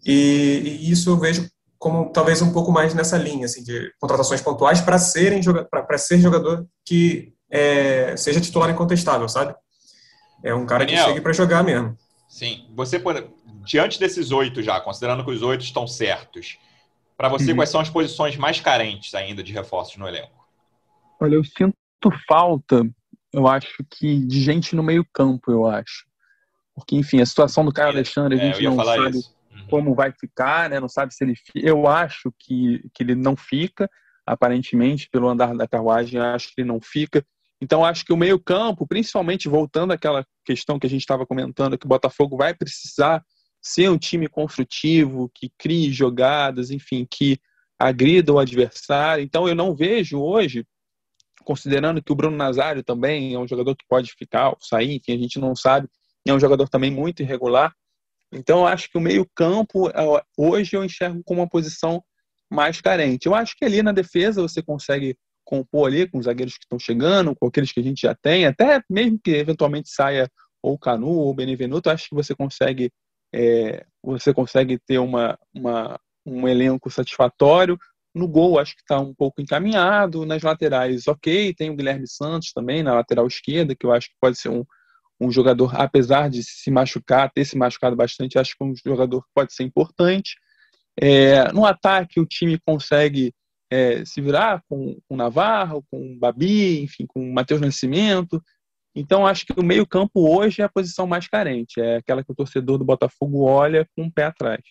E, 0.06 0.80
e, 0.82 0.92
isso 0.92 1.10
eu 1.10 1.18
vejo 1.18 1.50
como 1.78 2.12
talvez 2.12 2.42
um 2.42 2.52
pouco 2.52 2.72
mais 2.72 2.94
nessa 2.94 3.18
linha 3.18 3.46
assim 3.46 3.64
de 3.64 3.92
contratações 4.00 4.42
pontuais 4.42 4.82
para 4.82 4.98
serem 4.98 5.42
para 5.70 5.98
ser 5.98 6.20
jogador 6.20 6.66
que 6.84 7.34
é, 7.50 8.16
seja 8.18 8.42
titular 8.42 8.70
incontestável, 8.70 9.28
sabe? 9.30 9.56
É 10.44 10.54
um 10.54 10.66
cara 10.66 10.86
Daniel, 10.86 11.04
que 11.04 11.10
chegue 11.10 11.22
para 11.22 11.34
jogar 11.34 11.64
mesmo. 11.64 11.98
Sim. 12.28 12.68
Você 12.76 13.02
diante 13.64 14.00
desses 14.00 14.32
oito 14.32 14.62
já, 14.62 14.80
considerando 14.80 15.24
que 15.24 15.32
os 15.32 15.42
oito 15.42 15.64
estão 15.64 15.88
certos, 15.88 16.58
para 17.18 17.30
você 17.30 17.52
uhum. 17.52 17.58
quais 17.58 17.70
são 17.70 17.82
as 17.82 17.90
posições 17.90 18.36
mais 18.38 18.60
carentes 18.60 19.14
ainda 19.16 19.42
de 19.42 19.54
reforços 19.54 19.98
no 19.98 20.08
elenco? 20.08 20.46
Olha, 21.20 21.36
eu 21.36 21.44
sinto 21.44 21.76
falta, 22.28 22.84
eu 23.36 23.48
acho 23.48 23.84
que 23.90 24.20
de 24.20 24.42
gente 24.42 24.76
no 24.76 24.84
meio 24.84 25.06
campo, 25.14 25.52
eu 25.52 25.68
acho. 25.68 26.06
Porque, 26.74 26.96
enfim, 26.96 27.22
a 27.22 27.26
situação 27.26 27.64
do 27.64 27.72
Caio 27.72 27.90
Alexandre, 27.90 28.40
a 28.40 28.44
é, 28.44 28.48
gente 28.48 28.66
é, 28.66 28.70
não 28.70 28.84
sabe. 28.84 29.18
Isso 29.18 29.36
como 29.70 29.96
vai 29.96 30.12
ficar, 30.12 30.70
né? 30.70 30.80
Não 30.80 30.90
sabe 30.90 31.14
se 31.14 31.24
ele. 31.24 31.34
Eu 31.56 31.88
acho 31.88 32.34
que, 32.38 32.84
que 32.94 33.04
ele 33.04 33.16
não 33.16 33.36
fica, 33.36 33.90
aparentemente, 34.26 35.10
pelo 35.10 35.30
andar 35.30 35.56
da 35.56 35.68
carruagem, 35.68 36.20
acho 36.20 36.54
que 36.54 36.62
ele 36.62 36.68
não 36.68 36.80
fica. 36.82 37.26
Então, 37.62 37.86
acho 37.86 38.06
que 38.06 38.14
o 38.14 38.18
meio-campo, 38.18 38.86
principalmente 38.86 39.48
voltando 39.48 39.92
àquela 39.92 40.26
questão 40.44 40.78
que 40.78 40.86
a 40.86 40.90
gente 40.90 41.02
estava 41.02 41.26
comentando, 41.26 41.78
que 41.78 41.86
o 41.86 41.90
Botafogo 41.90 42.38
vai 42.38 42.54
precisar 42.54 43.24
ser 43.62 43.90
um 43.90 43.98
time 43.98 44.28
construtivo, 44.28 45.32
que 45.34 45.50
crie 45.58 45.92
jogadas, 45.92 46.70
enfim, 46.70 47.08
que 47.10 47.40
agrida 47.80 48.34
o 48.34 48.40
adversário. 48.40 49.24
Então, 49.24 49.48
eu 49.48 49.56
não 49.56 49.74
vejo 49.74 50.20
hoje, 50.20 50.66
considerando 51.46 52.04
que 52.04 52.12
o 52.12 52.16
Bruno 52.16 52.36
Nazário 52.36 52.84
também 52.84 53.34
é 53.34 53.40
um 53.40 53.48
jogador 53.48 53.76
que 53.76 53.86
pode 53.88 54.12
ficar 54.14 54.50
ou 54.50 54.58
sair, 54.60 54.96
enfim, 54.96 55.14
a 55.14 55.18
gente 55.18 55.40
não 55.40 55.56
sabe, 55.56 55.88
é 56.28 56.34
um 56.34 56.40
jogador 56.40 56.68
também 56.68 56.92
muito 56.92 57.22
irregular. 57.22 57.74
Então, 58.34 58.68
acho 58.68 58.90
que 58.90 58.98
o 58.98 59.02
meio-campo, 59.02 59.90
hoje, 60.36 60.76
eu 60.76 60.84
enxergo 60.84 61.22
como 61.24 61.42
uma 61.42 61.50
posição 61.50 62.04
mais 62.52 62.82
carente. 62.82 63.28
Eu 63.28 63.36
acho 63.36 63.56
que 63.56 63.64
ali 63.64 63.82
na 63.82 63.92
defesa 63.92 64.42
você 64.42 64.62
consegue 64.62 65.16
compor 65.46 65.88
ali 65.88 66.10
com 66.10 66.18
os 66.18 66.26
zagueiros 66.26 66.58
que 66.58 66.66
estão 66.66 66.80
chegando, 66.80 67.36
com 67.36 67.48
aqueles 67.48 67.72
que 67.72 67.80
a 67.80 67.84
gente 67.84 68.02
já 68.02 68.16
tem, 68.16 68.46
até 68.46 68.82
mesmo 68.90 69.20
que 69.24 69.32
eventualmente 69.32 69.90
saia 69.90 70.30
ou 70.62 70.78
Canu 70.78 71.12
ou 71.12 71.34
Benevenuto, 71.34 71.90
acho 71.90 72.10
que 72.10 72.16
você 72.16 72.36
consegue 72.36 72.92
é, 73.34 73.86
você 74.02 74.34
consegue 74.34 74.80
ter 74.80 74.98
uma, 74.98 75.38
uma, 75.54 76.00
um 76.26 76.48
elenco 76.48 76.90
satisfatório. 76.90 77.78
No 78.16 78.28
gol, 78.28 78.58
acho 78.58 78.76
que 78.76 78.82
está 78.82 79.00
um 79.00 79.14
pouco 79.14 79.42
encaminhado. 79.42 80.26
Nas 80.26 80.42
laterais, 80.42 81.08
ok. 81.08 81.54
Tem 81.54 81.70
o 81.70 81.76
Guilherme 81.76 82.08
Santos 82.08 82.54
também 82.54 82.82
na 82.82 82.94
lateral 82.94 83.28
esquerda, 83.28 83.76
que 83.76 83.86
eu 83.86 83.92
acho 83.92 84.08
que 84.08 84.16
pode 84.22 84.40
ser 84.40 84.50
um, 84.50 84.64
um 85.20 85.32
jogador, 85.32 85.76
apesar 85.76 86.30
de 86.30 86.44
se 86.44 86.72
machucar, 86.72 87.32
ter 87.32 87.46
se 87.46 87.58
machucado 87.58 87.96
bastante, 87.96 88.40
acho 88.40 88.56
que 88.58 88.64
um 88.64 88.74
jogador 88.86 89.22
que 89.22 89.30
pode 89.34 89.54
ser 89.54 89.64
importante. 89.64 90.36
É, 91.00 91.52
no 91.52 91.66
ataque, 91.66 92.20
o 92.20 92.26
time 92.26 92.58
consegue 92.66 93.34
é, 93.70 94.06
se 94.06 94.22
virar 94.22 94.64
com, 94.70 94.98
com 95.08 95.14
o 95.14 95.18
Navarro, 95.18 95.84
com 95.92 96.14
o 96.14 96.18
Babi, 96.18 96.82
enfim, 96.82 97.06
com 97.06 97.20
o 97.20 97.34
Matheus 97.34 97.62
Nascimento. 97.62 98.42
Então, 98.96 99.28
acho 99.28 99.46
que 99.46 99.60
o 99.60 99.64
meio-campo 99.64 100.30
hoje 100.30 100.62
é 100.62 100.66
a 100.66 100.70
posição 100.70 101.06
mais 101.06 101.28
carente, 101.28 101.82
é 101.82 101.98
aquela 101.98 102.24
que 102.24 102.32
o 102.32 102.36
torcedor 102.36 102.78
do 102.78 102.86
Botafogo 102.86 103.44
olha 103.44 103.86
com 103.96 104.06
o 104.06 104.12
pé 104.12 104.24
atrás. 104.24 104.62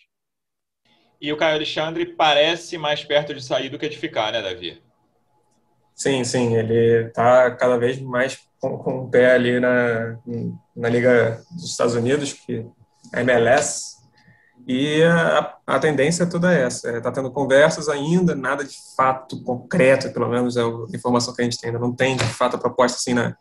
E 1.24 1.32
o 1.32 1.38
Caio 1.38 1.54
Alexandre 1.54 2.04
parece 2.04 2.76
mais 2.76 3.02
perto 3.02 3.32
de 3.32 3.42
sair 3.42 3.70
do 3.70 3.78
que 3.78 3.88
de 3.88 3.96
ficar, 3.96 4.30
né, 4.30 4.42
Davi? 4.42 4.78
Sim, 5.94 6.22
sim, 6.22 6.54
ele 6.54 7.06
está 7.06 7.50
cada 7.52 7.78
vez 7.78 7.98
mais 7.98 8.40
com, 8.60 8.76
com 8.76 8.98
o 8.98 9.08
pé 9.08 9.32
ali 9.32 9.58
na, 9.58 10.18
na 10.76 10.86
Liga 10.90 11.42
dos 11.50 11.70
Estados 11.70 11.94
Unidos, 11.94 12.34
que 12.34 12.66
é 13.14 13.20
a 13.20 13.22
MLS, 13.22 13.96
E 14.68 15.02
a, 15.02 15.56
a 15.66 15.78
tendência 15.78 16.24
é 16.24 16.26
toda 16.26 16.52
essa. 16.52 16.94
Está 16.94 17.08
é, 17.08 17.12
tendo 17.12 17.30
conversas 17.30 17.88
ainda, 17.88 18.34
nada 18.34 18.62
de 18.62 18.76
fato 18.94 19.42
concreto, 19.44 20.12
pelo 20.12 20.28
menos 20.28 20.58
é 20.58 20.60
a 20.62 20.94
informação 20.94 21.34
que 21.34 21.40
a 21.40 21.44
gente 21.44 21.58
tem. 21.58 21.70
Ainda 21.70 21.80
não 21.80 21.94
tem, 21.94 22.18
de 22.18 22.24
fato, 22.24 22.56
a 22.56 22.60
proposta 22.60 22.98
assim 22.98 23.14
na, 23.14 23.34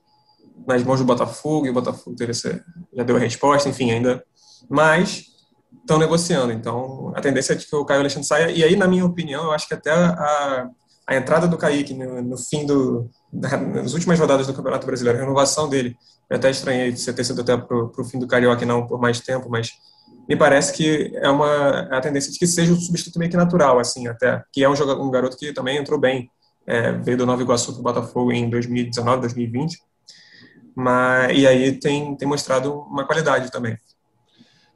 nas 0.66 0.82
mãos 0.86 1.00
do 1.00 1.06
Botafogo, 1.06 1.66
e 1.66 1.70
o 1.70 1.74
Botafogo 1.74 2.16
já 2.18 3.04
deu 3.04 3.18
a 3.18 3.20
resposta, 3.20 3.68
enfim, 3.68 3.92
ainda. 3.92 4.24
Mas 4.70 5.33
estão 5.82 5.98
negociando. 5.98 6.52
Então, 6.52 7.12
a 7.16 7.22
tendência 7.22 7.54
é 7.54 7.56
que 7.56 7.76
o 7.76 7.86
Caio 7.86 8.02
Alexandre 8.02 8.28
saia. 8.28 8.52
E 8.52 8.64
aí, 8.64 8.76
na 8.76 8.88
minha 8.88 9.06
opinião, 9.06 9.46
eu 9.46 9.52
acho 9.52 9.68
que 9.68 9.74
até 9.74 9.92
a, 9.92 10.70
a 11.08 11.16
entrada 11.16 11.48
do 11.48 11.58
Kaique 11.58 11.94
no, 11.94 12.22
no 12.22 12.38
fim 12.38 12.66
do. 12.66 13.10
nas 13.32 13.94
últimas 13.94 14.20
rodadas 14.20 14.48
do 14.48 14.54
Campeonato 14.54 14.86
Brasileiro, 14.86 15.20
a 15.20 15.22
renovação 15.22 15.68
dele, 15.68 15.96
eu 16.30 16.38
até 16.38 16.50
estranhei 16.50 16.92
de 16.92 17.14
ter 17.14 17.24
sido 17.24 17.42
até 17.42 17.58
para 17.58 17.78
o 17.78 18.06
fim 18.06 18.20
do 18.20 18.28
Carioca 18.28 18.66
não 18.66 18.88
por 18.88 19.00
mais 19.00 19.20
tempo, 19.20 19.50
mas 19.50 19.72
me 20.28 20.36
parece 20.36 20.74
que 20.74 21.12
é 21.16 21.30
uma 21.30 21.88
é 21.92 21.98
a 21.98 22.02
tendência 22.02 22.32
de 22.32 22.40
que 22.40 22.48
seja 22.48 22.72
um 22.72 22.80
substituto 22.80 23.20
meio 23.20 23.30
que 23.30 23.38
natural, 23.38 23.80
assim, 23.80 24.08
até, 24.08 24.42
que 24.52 24.64
é 24.64 24.70
um, 24.70 24.76
jogador, 24.76 25.04
um 25.04 25.12
garoto 25.12 25.38
que 25.38 25.52
também 25.54 25.78
entrou 25.78 26.00
bem, 26.00 26.30
é, 26.66 26.94
veio 26.94 27.18
do 27.18 27.26
Nova 27.26 27.42
Iguaçu 27.42 27.74
para 27.74 27.80
o 27.80 27.84
Botafogo 27.84 28.32
em 28.32 28.50
2019, 28.50 29.22
2020, 29.22 29.78
mas, 30.76 31.38
e 31.38 31.46
aí 31.46 31.74
tem, 31.74 32.16
tem 32.16 32.28
mostrado 32.28 32.74
uma 32.74 33.06
qualidade 33.06 33.52
também. 33.52 33.78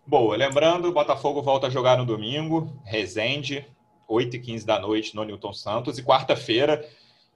Boa, 0.08 0.38
lembrando, 0.38 0.88
o 0.88 0.94
Botafogo 0.94 1.42
volta 1.42 1.68
a 1.68 1.70
jogar 1.70 1.98
no 1.98 2.06
domingo, 2.06 2.74
Resende, 2.86 3.68
8h15 4.10 4.66
da 4.66 4.80
noite 4.80 5.14
no 5.14 5.26
Newton 5.26 5.52
Santos, 5.52 5.98
e 5.98 6.02
quarta-feira 6.04 6.82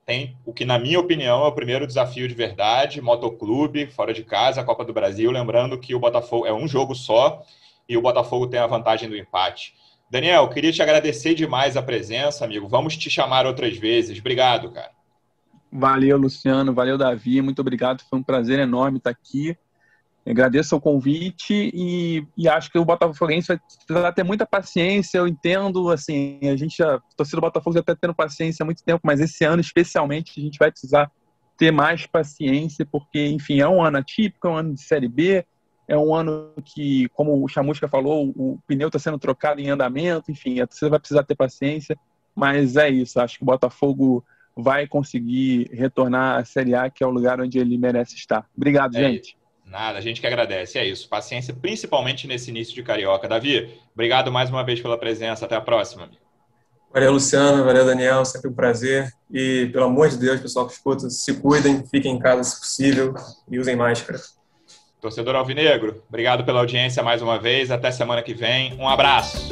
tem 0.05 0.37
o 0.45 0.53
que, 0.53 0.63
na 0.63 0.79
minha 0.79 0.97
opinião, 0.97 1.43
é 1.43 1.47
o 1.47 1.51
primeiro 1.51 1.85
desafio 1.85 2.29
de 2.29 2.33
verdade, 2.33 3.01
Motoclube, 3.01 3.87
fora 3.87 4.13
de 4.13 4.23
casa, 4.23 4.63
Copa 4.63 4.85
do 4.85 4.93
Brasil, 4.93 5.29
lembrando 5.31 5.77
que 5.77 5.93
o 5.93 5.99
Botafogo 5.99 6.45
é 6.45 6.53
um 6.53 6.65
jogo 6.65 6.95
só, 6.95 7.43
e 7.89 7.97
o 7.97 8.01
Botafogo 8.01 8.47
tem 8.47 8.61
a 8.61 8.67
vantagem 8.67 9.09
do 9.09 9.17
empate. 9.17 9.73
Daniel, 10.09 10.47
queria 10.47 10.71
te 10.71 10.81
agradecer 10.81 11.33
demais 11.33 11.75
a 11.75 11.83
presença, 11.83 12.45
amigo. 12.45 12.69
Vamos 12.69 12.95
te 12.95 13.09
chamar 13.09 13.45
outras 13.45 13.75
vezes. 13.75 14.17
Obrigado, 14.17 14.71
cara. 14.71 14.91
Valeu, 15.69 16.17
Luciano. 16.17 16.73
Valeu, 16.73 16.97
Davi. 16.97 17.41
Muito 17.41 17.59
obrigado. 17.59 18.01
Foi 18.09 18.17
um 18.17 18.23
prazer 18.23 18.59
enorme 18.59 18.97
estar 18.97 19.09
aqui. 19.09 19.57
Agradeço 20.25 20.75
o 20.75 20.81
convite 20.81 21.71
e, 21.73 22.25
e 22.37 22.47
acho 22.47 22.71
que 22.71 22.77
o 22.77 22.85
Botafoguense 22.85 23.47
vai 23.47 23.59
precisar 23.59 24.11
ter 24.13 24.23
muita 24.23 24.45
paciência. 24.45 25.17
Eu 25.17 25.27
entendo, 25.27 25.89
assim, 25.89 26.39
a 26.43 26.55
gente 26.55 26.77
já, 26.77 26.95
a 26.95 27.01
torcida 27.17 27.37
do 27.37 27.41
Botafogo 27.41 27.73
já 27.73 27.79
está 27.79 27.95
tendo 27.95 28.13
paciência 28.13 28.63
há 28.63 28.65
muito 28.65 28.83
tempo, 28.83 29.01
mas 29.03 29.19
esse 29.19 29.43
ano 29.43 29.59
especialmente 29.59 30.39
a 30.39 30.43
gente 30.43 30.59
vai 30.59 30.71
precisar 30.71 31.11
ter 31.57 31.71
mais 31.71 32.05
paciência, 32.05 32.85
porque, 32.85 33.27
enfim, 33.27 33.59
é 33.61 33.67
um 33.67 33.83
ano 33.83 33.97
atípico, 33.97 34.47
é 34.47 34.51
um 34.51 34.57
ano 34.57 34.73
de 34.73 34.81
Série 34.81 35.07
B, 35.07 35.45
é 35.87 35.97
um 35.97 36.13
ano 36.13 36.53
que, 36.63 37.09
como 37.09 37.43
o 37.43 37.47
Chamusca 37.47 37.87
falou, 37.87 38.31
o 38.35 38.59
pneu 38.67 38.87
está 38.87 38.97
sendo 38.97 39.19
trocado 39.19 39.59
em 39.59 39.69
andamento, 39.69 40.31
enfim, 40.31 40.55
você 40.69 40.87
vai 40.87 40.99
precisar 40.99 41.23
ter 41.23 41.35
paciência, 41.35 41.97
mas 42.35 42.77
é 42.77 42.89
isso. 42.89 43.19
Acho 43.19 43.37
que 43.37 43.43
o 43.43 43.45
Botafogo 43.45 44.23
vai 44.55 44.87
conseguir 44.87 45.69
retornar 45.73 46.39
à 46.39 46.45
Série 46.45 46.75
A, 46.75 46.89
que 46.89 47.03
é 47.03 47.07
o 47.07 47.11
lugar 47.11 47.41
onde 47.41 47.59
ele 47.59 47.77
merece 47.77 48.15
estar. 48.15 48.47
Obrigado, 48.55 48.95
é 48.95 49.11
gente. 49.11 49.37
Nada, 49.71 49.97
a 49.97 50.01
gente 50.01 50.19
que 50.19 50.27
agradece. 50.27 50.77
É 50.77 50.85
isso. 50.85 51.07
Paciência, 51.07 51.53
principalmente 51.53 52.27
nesse 52.27 52.49
início 52.51 52.75
de 52.75 52.83
Carioca. 52.83 53.27
Davi, 53.27 53.73
obrigado 53.93 54.29
mais 54.29 54.49
uma 54.49 54.65
vez 54.65 54.81
pela 54.81 54.97
presença. 54.97 55.45
Até 55.45 55.55
a 55.55 55.61
próxima. 55.61 56.09
Valeu, 56.93 57.13
Luciano. 57.13 57.63
Valeu, 57.63 57.85
Daniel. 57.85 58.25
Sempre 58.25 58.49
um 58.49 58.53
prazer. 58.53 59.13
E, 59.31 59.69
pelo 59.71 59.85
amor 59.85 60.09
de 60.09 60.17
Deus, 60.17 60.41
pessoal 60.41 60.67
que 60.67 60.73
escuta, 60.73 61.09
se 61.09 61.33
cuidem, 61.35 61.85
fiquem 61.87 62.15
em 62.15 62.19
casa 62.19 62.43
se 62.43 62.59
possível 62.59 63.13
e 63.49 63.57
usem 63.57 63.77
máscara. 63.77 64.19
Torcedor 64.99 65.35
Alvinegro, 65.35 66.03
obrigado 66.09 66.43
pela 66.43 66.59
audiência 66.59 67.01
mais 67.01 67.21
uma 67.21 67.39
vez. 67.39 67.71
Até 67.71 67.89
semana 67.91 68.21
que 68.21 68.33
vem. 68.33 68.73
Um 68.77 68.87
abraço. 68.87 69.49